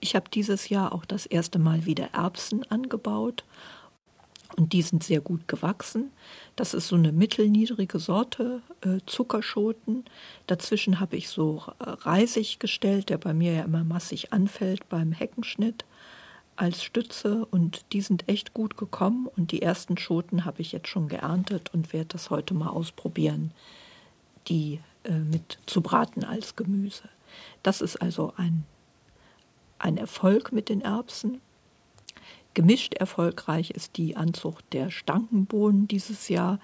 Ich 0.00 0.14
habe 0.14 0.28
dieses 0.28 0.68
Jahr 0.68 0.92
auch 0.92 1.06
das 1.06 1.24
erste 1.24 1.58
Mal 1.58 1.86
wieder 1.86 2.10
Erbsen 2.12 2.70
angebaut 2.70 3.42
und 4.54 4.74
die 4.74 4.82
sind 4.82 5.02
sehr 5.02 5.22
gut 5.22 5.48
gewachsen. 5.48 6.10
Das 6.56 6.74
ist 6.74 6.88
so 6.88 6.96
eine 6.96 7.10
mittelniedrige 7.10 7.98
Sorte 7.98 8.60
äh, 8.82 8.98
Zuckerschoten. 9.06 10.04
Dazwischen 10.46 11.00
habe 11.00 11.16
ich 11.16 11.30
so 11.30 11.62
äh, 11.78 11.88
Reisig 11.88 12.60
gestellt, 12.60 13.08
der 13.08 13.16
bei 13.16 13.32
mir 13.32 13.54
ja 13.54 13.64
immer 13.64 13.82
massig 13.82 14.30
anfällt 14.34 14.90
beim 14.90 15.12
Heckenschnitt 15.12 15.86
als 16.56 16.82
Stütze 16.82 17.46
und 17.46 17.84
die 17.92 18.00
sind 18.00 18.28
echt 18.28 18.54
gut 18.54 18.76
gekommen 18.76 19.26
und 19.36 19.50
die 19.52 19.62
ersten 19.62 19.98
Schoten 19.98 20.44
habe 20.44 20.62
ich 20.62 20.72
jetzt 20.72 20.88
schon 20.88 21.08
geerntet 21.08 21.72
und 21.74 21.92
werde 21.92 22.08
das 22.10 22.30
heute 22.30 22.54
mal 22.54 22.68
ausprobieren, 22.68 23.52
die 24.48 24.80
äh, 25.04 25.12
mit 25.12 25.58
zu 25.66 25.80
braten 25.80 26.24
als 26.24 26.56
Gemüse. 26.56 27.08
Das 27.62 27.80
ist 27.80 27.96
also 27.96 28.32
ein, 28.36 28.64
ein 29.78 29.96
Erfolg 29.96 30.52
mit 30.52 30.68
den 30.68 30.80
Erbsen. 30.80 31.40
Gemischt 32.54 32.94
erfolgreich 32.94 33.70
ist 33.70 33.96
die 33.96 34.16
Anzucht 34.16 34.64
der 34.72 34.90
Stankenbohnen 34.90 35.88
dieses 35.88 36.28
Jahr. 36.28 36.60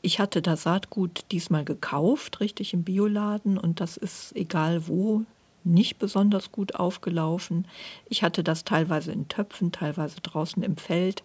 Ich 0.00 0.20
hatte 0.20 0.40
das 0.40 0.62
Saatgut 0.62 1.24
diesmal 1.32 1.64
gekauft, 1.64 2.40
richtig 2.40 2.72
im 2.72 2.84
Bioladen, 2.84 3.58
und 3.58 3.80
das 3.80 3.98
ist 3.98 4.34
egal 4.34 4.88
wo, 4.88 5.24
nicht 5.64 5.98
besonders 5.98 6.52
gut 6.52 6.74
aufgelaufen. 6.74 7.66
Ich 8.08 8.22
hatte 8.22 8.42
das 8.42 8.64
teilweise 8.64 9.12
in 9.12 9.28
Töpfen, 9.28 9.72
teilweise 9.72 10.20
draußen 10.20 10.62
im 10.62 10.76
Feld. 10.76 11.22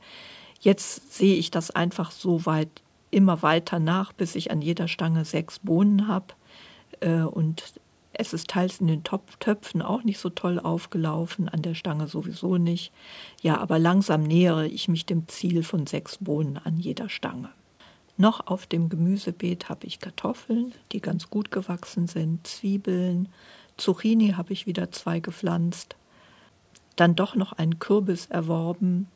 Jetzt 0.59 1.13
sehe 1.13 1.35
ich 1.35 1.51
das 1.51 1.71
einfach 1.71 2.11
so 2.11 2.45
weit 2.45 2.69
immer 3.11 3.41
weiter 3.41 3.79
nach, 3.79 4.13
bis 4.13 4.35
ich 4.35 4.51
an 4.51 4.61
jeder 4.61 4.87
Stange 4.87 5.25
sechs 5.25 5.59
Bohnen 5.59 6.07
habe. 6.07 6.33
Äh, 6.99 7.21
und 7.21 7.63
es 8.13 8.33
ist 8.33 8.47
teils 8.47 8.79
in 8.79 8.87
den 8.87 9.03
Töpfen 9.03 9.81
auch 9.81 10.03
nicht 10.03 10.19
so 10.19 10.29
toll 10.29 10.59
aufgelaufen, 10.59 11.49
an 11.49 11.61
der 11.61 11.73
Stange 11.73 12.07
sowieso 12.07 12.57
nicht. 12.57 12.91
Ja, 13.41 13.57
aber 13.57 13.79
langsam 13.79 14.23
nähere 14.23 14.67
ich 14.67 14.87
mich 14.87 15.05
dem 15.05 15.27
Ziel 15.27 15.63
von 15.63 15.87
sechs 15.87 16.17
Bohnen 16.19 16.57
an 16.57 16.77
jeder 16.77 17.09
Stange. 17.09 17.49
Noch 18.15 18.45
auf 18.45 18.67
dem 18.67 18.89
Gemüsebeet 18.89 19.69
habe 19.69 19.87
ich 19.87 19.99
Kartoffeln, 19.99 20.73
die 20.91 21.01
ganz 21.01 21.31
gut 21.31 21.49
gewachsen 21.49 22.05
sind, 22.05 22.45
Zwiebeln, 22.45 23.29
Zucchini 23.77 24.31
habe 24.31 24.53
ich 24.53 24.67
wieder 24.67 24.91
zwei 24.91 25.19
gepflanzt. 25.19 25.95
Dann 26.95 27.15
doch 27.15 27.35
noch 27.35 27.53
einen 27.53 27.79
Kürbis 27.79 28.27
erworben 28.27 29.07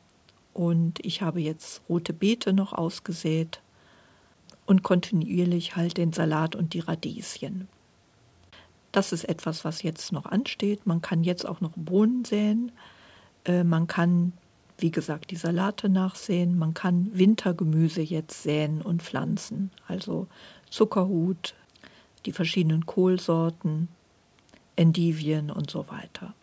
und 0.52 1.04
ich 1.04 1.22
habe 1.22 1.40
jetzt 1.40 1.82
rote 1.88 2.12
Beete 2.12 2.52
noch 2.52 2.72
ausgesät 2.72 3.60
und 4.66 4.82
kontinuierlich 4.82 5.76
halt 5.76 5.96
den 5.96 6.12
Salat 6.12 6.56
und 6.56 6.74
die 6.74 6.80
Radieschen. 6.80 7.68
Das 8.90 9.12
ist 9.12 9.24
etwas, 9.24 9.64
was 9.64 9.82
jetzt 9.82 10.12
noch 10.12 10.26
ansteht. 10.26 10.86
Man 10.86 11.00
kann 11.02 11.22
jetzt 11.22 11.46
auch 11.46 11.60
noch 11.60 11.72
Bohnen 11.76 12.24
säen. 12.24 12.72
Äh, 13.44 13.62
man 13.62 13.86
kann, 13.86 14.32
wie 14.78 14.90
gesagt, 14.90 15.30
die 15.30 15.36
Salate 15.36 15.88
nachsehen. 15.88 16.58
Man 16.58 16.74
kann 16.74 17.10
Wintergemüse 17.12 18.00
jetzt 18.00 18.42
säen 18.42 18.82
und 18.82 19.02
pflanzen. 19.02 19.70
Also 19.86 20.26
Zuckerhut, 20.70 21.54
die 22.26 22.32
verschiedenen 22.32 22.86
Kohlsorten, 22.86 23.88
Endivien 24.78 25.50
und 25.50 25.70
so 25.70 25.88
weiter. 25.88 26.34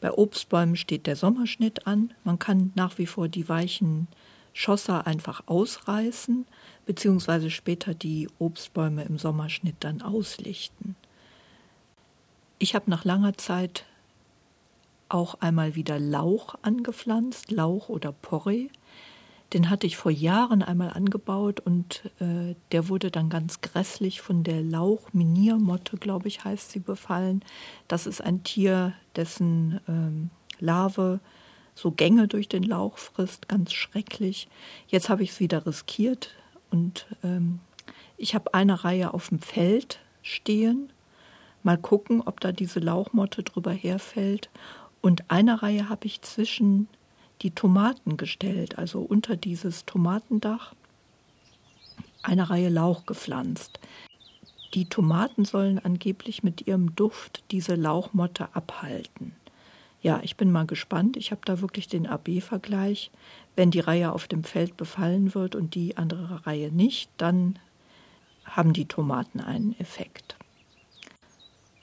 Bei 0.00 0.12
Obstbäumen 0.12 0.76
steht 0.76 1.06
der 1.06 1.16
Sommerschnitt 1.16 1.86
an. 1.86 2.12
Man 2.24 2.38
kann 2.38 2.72
nach 2.74 2.98
wie 2.98 3.06
vor 3.06 3.28
die 3.28 3.48
weichen 3.48 4.08
Schlosser 4.52 5.06
einfach 5.06 5.44
ausreißen, 5.46 6.46
beziehungsweise 6.86 7.50
später 7.50 7.94
die 7.94 8.28
Obstbäume 8.38 9.04
im 9.04 9.18
Sommerschnitt 9.18 9.76
dann 9.80 10.02
auslichten. 10.02 10.96
Ich 12.58 12.74
habe 12.74 12.90
nach 12.90 13.04
langer 13.04 13.36
Zeit 13.36 13.84
auch 15.08 15.34
einmal 15.40 15.74
wieder 15.74 15.98
Lauch 15.98 16.56
angepflanzt, 16.62 17.50
Lauch 17.50 17.88
oder 17.88 18.12
Porree. 18.12 18.68
Den 19.54 19.70
hatte 19.70 19.86
ich 19.86 19.96
vor 19.96 20.10
Jahren 20.10 20.62
einmal 20.62 20.90
angebaut 20.90 21.60
und 21.60 22.10
äh, 22.18 22.56
der 22.72 22.88
wurde 22.88 23.12
dann 23.12 23.30
ganz 23.30 23.60
grässlich 23.60 24.20
von 24.20 24.42
der 24.42 24.60
Lauchminiermotte, 24.60 25.96
glaube 25.96 26.26
ich, 26.26 26.44
heißt 26.44 26.72
sie, 26.72 26.80
befallen. 26.80 27.42
Das 27.86 28.06
ist 28.06 28.20
ein 28.20 28.42
Tier, 28.42 28.94
dessen 29.14 29.80
ähm, 29.88 30.30
Larve 30.58 31.20
so 31.76 31.92
Gänge 31.92 32.26
durch 32.26 32.48
den 32.48 32.64
Lauch 32.64 32.98
frisst, 32.98 33.48
ganz 33.48 33.72
schrecklich. 33.72 34.48
Jetzt 34.88 35.08
habe 35.08 35.22
ich 35.22 35.30
es 35.30 35.40
wieder 35.40 35.64
riskiert 35.66 36.34
und 36.70 37.06
ähm, 37.22 37.60
ich 38.16 38.34
habe 38.34 38.54
eine 38.54 38.82
Reihe 38.82 39.14
auf 39.14 39.28
dem 39.28 39.38
Feld 39.38 40.00
stehen. 40.22 40.92
Mal 41.62 41.78
gucken, 41.78 42.22
ob 42.24 42.40
da 42.40 42.50
diese 42.50 42.80
Lauchmotte 42.80 43.44
drüber 43.44 43.72
herfällt. 43.72 44.50
Und 45.00 45.30
eine 45.30 45.62
Reihe 45.62 45.88
habe 45.88 46.06
ich 46.06 46.22
zwischen 46.22 46.88
die 47.44 47.50
Tomaten 47.50 48.16
gestellt, 48.16 48.78
also 48.78 49.00
unter 49.00 49.36
dieses 49.36 49.84
Tomatendach 49.84 50.74
eine 52.22 52.48
Reihe 52.48 52.70
Lauch 52.70 53.04
gepflanzt. 53.04 53.78
Die 54.72 54.86
Tomaten 54.86 55.44
sollen 55.44 55.78
angeblich 55.78 56.42
mit 56.42 56.66
ihrem 56.66 56.96
Duft 56.96 57.44
diese 57.50 57.74
Lauchmotte 57.74 58.48
abhalten. 58.54 59.32
Ja, 60.02 60.20
ich 60.22 60.36
bin 60.36 60.50
mal 60.50 60.66
gespannt. 60.66 61.16
Ich 61.18 61.30
habe 61.30 61.42
da 61.44 61.60
wirklich 61.60 61.86
den 61.86 62.06
AB-Vergleich. 62.06 63.10
Wenn 63.56 63.70
die 63.70 63.80
Reihe 63.80 64.12
auf 64.12 64.26
dem 64.26 64.42
Feld 64.42 64.76
befallen 64.76 65.34
wird 65.34 65.54
und 65.54 65.74
die 65.74 65.96
andere 65.96 66.46
Reihe 66.46 66.72
nicht, 66.72 67.10
dann 67.18 67.58
haben 68.44 68.72
die 68.72 68.86
Tomaten 68.86 69.40
einen 69.40 69.78
Effekt. 69.78 70.36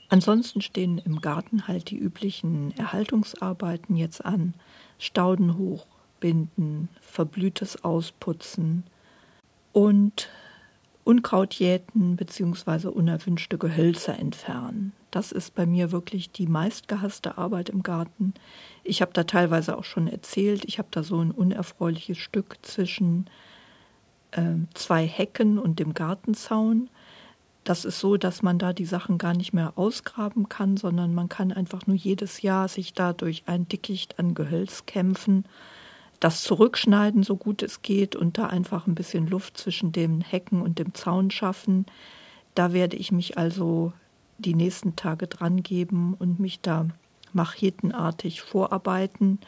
Ansonsten 0.08 0.60
stehen 0.60 0.98
im 0.98 1.20
Garten 1.20 1.66
halt 1.66 1.90
die 1.90 1.96
üblichen 1.96 2.76
Erhaltungsarbeiten 2.76 3.96
jetzt 3.96 4.24
an. 4.24 4.54
Stauden 5.02 5.58
hochbinden, 5.58 6.88
verblühtes 7.00 7.82
Ausputzen 7.82 8.84
und 9.72 10.28
Unkraut 11.02 11.54
jäten 11.54 12.14
bzw. 12.14 12.86
unerwünschte 12.86 13.58
Gehölzer 13.58 14.16
entfernen. 14.16 14.92
Das 15.10 15.32
ist 15.32 15.56
bei 15.56 15.66
mir 15.66 15.90
wirklich 15.90 16.30
die 16.30 16.46
meistgehasste 16.46 17.36
Arbeit 17.36 17.68
im 17.68 17.82
Garten. 17.82 18.32
Ich 18.84 19.02
habe 19.02 19.12
da 19.12 19.24
teilweise 19.24 19.76
auch 19.76 19.82
schon 19.82 20.06
erzählt, 20.06 20.64
ich 20.66 20.78
habe 20.78 20.88
da 20.92 21.02
so 21.02 21.18
ein 21.18 21.32
unerfreuliches 21.32 22.18
Stück 22.18 22.58
zwischen 22.62 23.26
äh, 24.30 24.54
zwei 24.74 25.04
Hecken 25.04 25.58
und 25.58 25.80
dem 25.80 25.94
Gartenzaun. 25.94 26.88
Das 27.64 27.84
ist 27.84 28.00
so, 28.00 28.16
dass 28.16 28.42
man 28.42 28.58
da 28.58 28.72
die 28.72 28.84
Sachen 28.84 29.18
gar 29.18 29.34
nicht 29.34 29.52
mehr 29.52 29.74
ausgraben 29.76 30.48
kann, 30.48 30.76
sondern 30.76 31.14
man 31.14 31.28
kann 31.28 31.52
einfach 31.52 31.86
nur 31.86 31.96
jedes 31.96 32.42
Jahr 32.42 32.68
sich 32.68 32.92
da 32.92 33.12
durch 33.12 33.44
ein 33.46 33.68
Dickicht 33.68 34.18
an 34.18 34.34
Gehölz 34.34 34.86
kämpfen, 34.86 35.44
das 36.18 36.42
zurückschneiden, 36.42 37.22
so 37.22 37.36
gut 37.36 37.62
es 37.62 37.82
geht, 37.82 38.16
und 38.16 38.38
da 38.38 38.46
einfach 38.46 38.86
ein 38.86 38.94
bisschen 38.94 39.26
Luft 39.26 39.56
zwischen 39.56 39.92
dem 39.92 40.20
Hecken 40.20 40.60
und 40.60 40.78
dem 40.78 40.94
Zaun 40.94 41.30
schaffen. 41.30 41.86
Da 42.54 42.72
werde 42.72 42.96
ich 42.96 43.12
mich 43.12 43.38
also 43.38 43.92
die 44.38 44.54
nächsten 44.54 44.96
Tage 44.96 45.26
dran 45.26 45.62
geben 45.62 46.14
und 46.18 46.40
mich 46.40 46.60
da 46.60 46.88
machetenartig 47.32 48.42
vorarbeiten. 48.42 49.38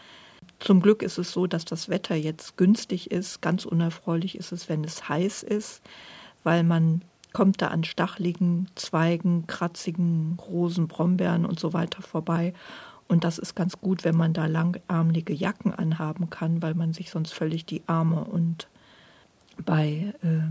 Zum 0.58 0.80
Glück 0.80 1.02
ist 1.02 1.18
es 1.18 1.32
so, 1.32 1.46
dass 1.46 1.64
das 1.64 1.88
Wetter 1.88 2.14
jetzt 2.14 2.56
günstig 2.56 3.10
ist. 3.10 3.42
Ganz 3.42 3.64
unerfreulich 3.64 4.36
ist 4.38 4.52
es, 4.52 4.68
wenn 4.68 4.84
es 4.84 5.08
heiß 5.08 5.42
ist, 5.42 5.82
weil 6.44 6.62
man 6.62 7.02
kommt 7.34 7.60
da 7.60 7.66
an 7.66 7.84
stachligen 7.84 8.68
Zweigen, 8.76 9.46
kratzigen 9.46 10.38
Rosen, 10.40 10.88
Brombeeren 10.88 11.44
und 11.44 11.60
so 11.60 11.74
weiter 11.74 12.00
vorbei. 12.00 12.54
Und 13.06 13.24
das 13.24 13.38
ist 13.38 13.54
ganz 13.54 13.78
gut, 13.80 14.04
wenn 14.04 14.16
man 14.16 14.32
da 14.32 14.46
langärmelige 14.46 15.34
Jacken 15.34 15.74
anhaben 15.74 16.30
kann, 16.30 16.62
weil 16.62 16.74
man 16.74 16.94
sich 16.94 17.10
sonst 17.10 17.34
völlig 17.34 17.66
die 17.66 17.82
Arme 17.86 18.24
und 18.24 18.68
bei 19.66 20.14
äh, 20.22 20.48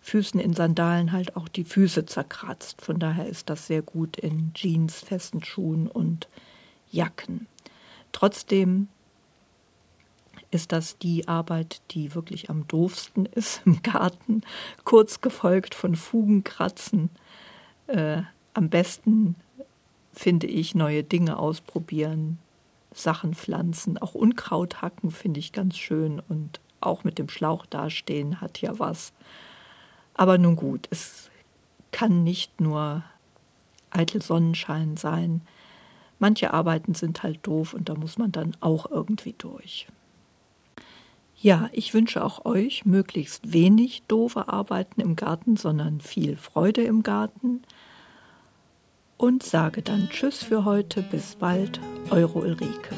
Füßen 0.00 0.40
in 0.40 0.54
Sandalen 0.54 1.12
halt 1.12 1.36
auch 1.36 1.48
die 1.48 1.64
Füße 1.64 2.06
zerkratzt. 2.06 2.80
Von 2.80 2.98
daher 2.98 3.26
ist 3.26 3.50
das 3.50 3.66
sehr 3.66 3.82
gut 3.82 4.16
in 4.16 4.54
Jeans, 4.54 5.00
festen 5.00 5.44
Schuhen 5.44 5.86
und 5.86 6.28
Jacken. 6.90 7.46
Trotzdem 8.12 8.88
ist 10.52 10.70
das 10.70 10.98
die 10.98 11.26
Arbeit, 11.26 11.82
die 11.90 12.14
wirklich 12.14 12.50
am 12.50 12.68
doofsten 12.68 13.26
ist 13.26 13.62
im 13.64 13.82
Garten, 13.82 14.42
kurz 14.84 15.20
gefolgt 15.20 15.74
von 15.74 15.96
Fugenkratzen. 15.96 17.10
Äh, 17.88 18.22
am 18.54 18.68
besten 18.68 19.34
finde 20.12 20.46
ich 20.46 20.74
neue 20.74 21.02
Dinge 21.02 21.38
ausprobieren, 21.38 22.38
Sachen 22.94 23.34
pflanzen, 23.34 23.96
auch 23.96 24.14
Unkraut 24.14 24.82
hacken 24.82 25.10
finde 25.10 25.40
ich 25.40 25.52
ganz 25.52 25.78
schön 25.78 26.20
und 26.28 26.60
auch 26.82 27.04
mit 27.04 27.18
dem 27.18 27.30
Schlauch 27.30 27.64
dastehen 27.64 28.40
hat 28.42 28.60
ja 28.60 28.78
was. 28.78 29.14
Aber 30.14 30.36
nun 30.36 30.56
gut, 30.56 30.88
es 30.90 31.30
kann 31.90 32.22
nicht 32.22 32.60
nur 32.60 33.02
eitel 33.90 34.20
Sonnenschein 34.20 34.98
sein. 34.98 35.40
Manche 36.18 36.52
Arbeiten 36.52 36.94
sind 36.94 37.22
halt 37.22 37.46
doof 37.46 37.72
und 37.72 37.88
da 37.88 37.94
muss 37.94 38.18
man 38.18 38.30
dann 38.30 38.54
auch 38.60 38.90
irgendwie 38.90 39.34
durch. 39.38 39.86
Ja, 41.42 41.68
ich 41.72 41.92
wünsche 41.92 42.24
auch 42.24 42.44
euch 42.44 42.84
möglichst 42.84 43.52
wenig 43.52 44.04
doofe 44.06 44.46
Arbeiten 44.46 45.00
im 45.00 45.16
Garten, 45.16 45.56
sondern 45.56 46.00
viel 46.00 46.36
Freude 46.36 46.84
im 46.84 47.02
Garten. 47.02 47.62
Und 49.16 49.42
sage 49.42 49.82
dann 49.82 50.08
Tschüss 50.08 50.44
für 50.44 50.64
heute, 50.64 51.02
bis 51.02 51.34
bald, 51.34 51.80
eure 52.10 52.38
Ulrike. 52.38 52.94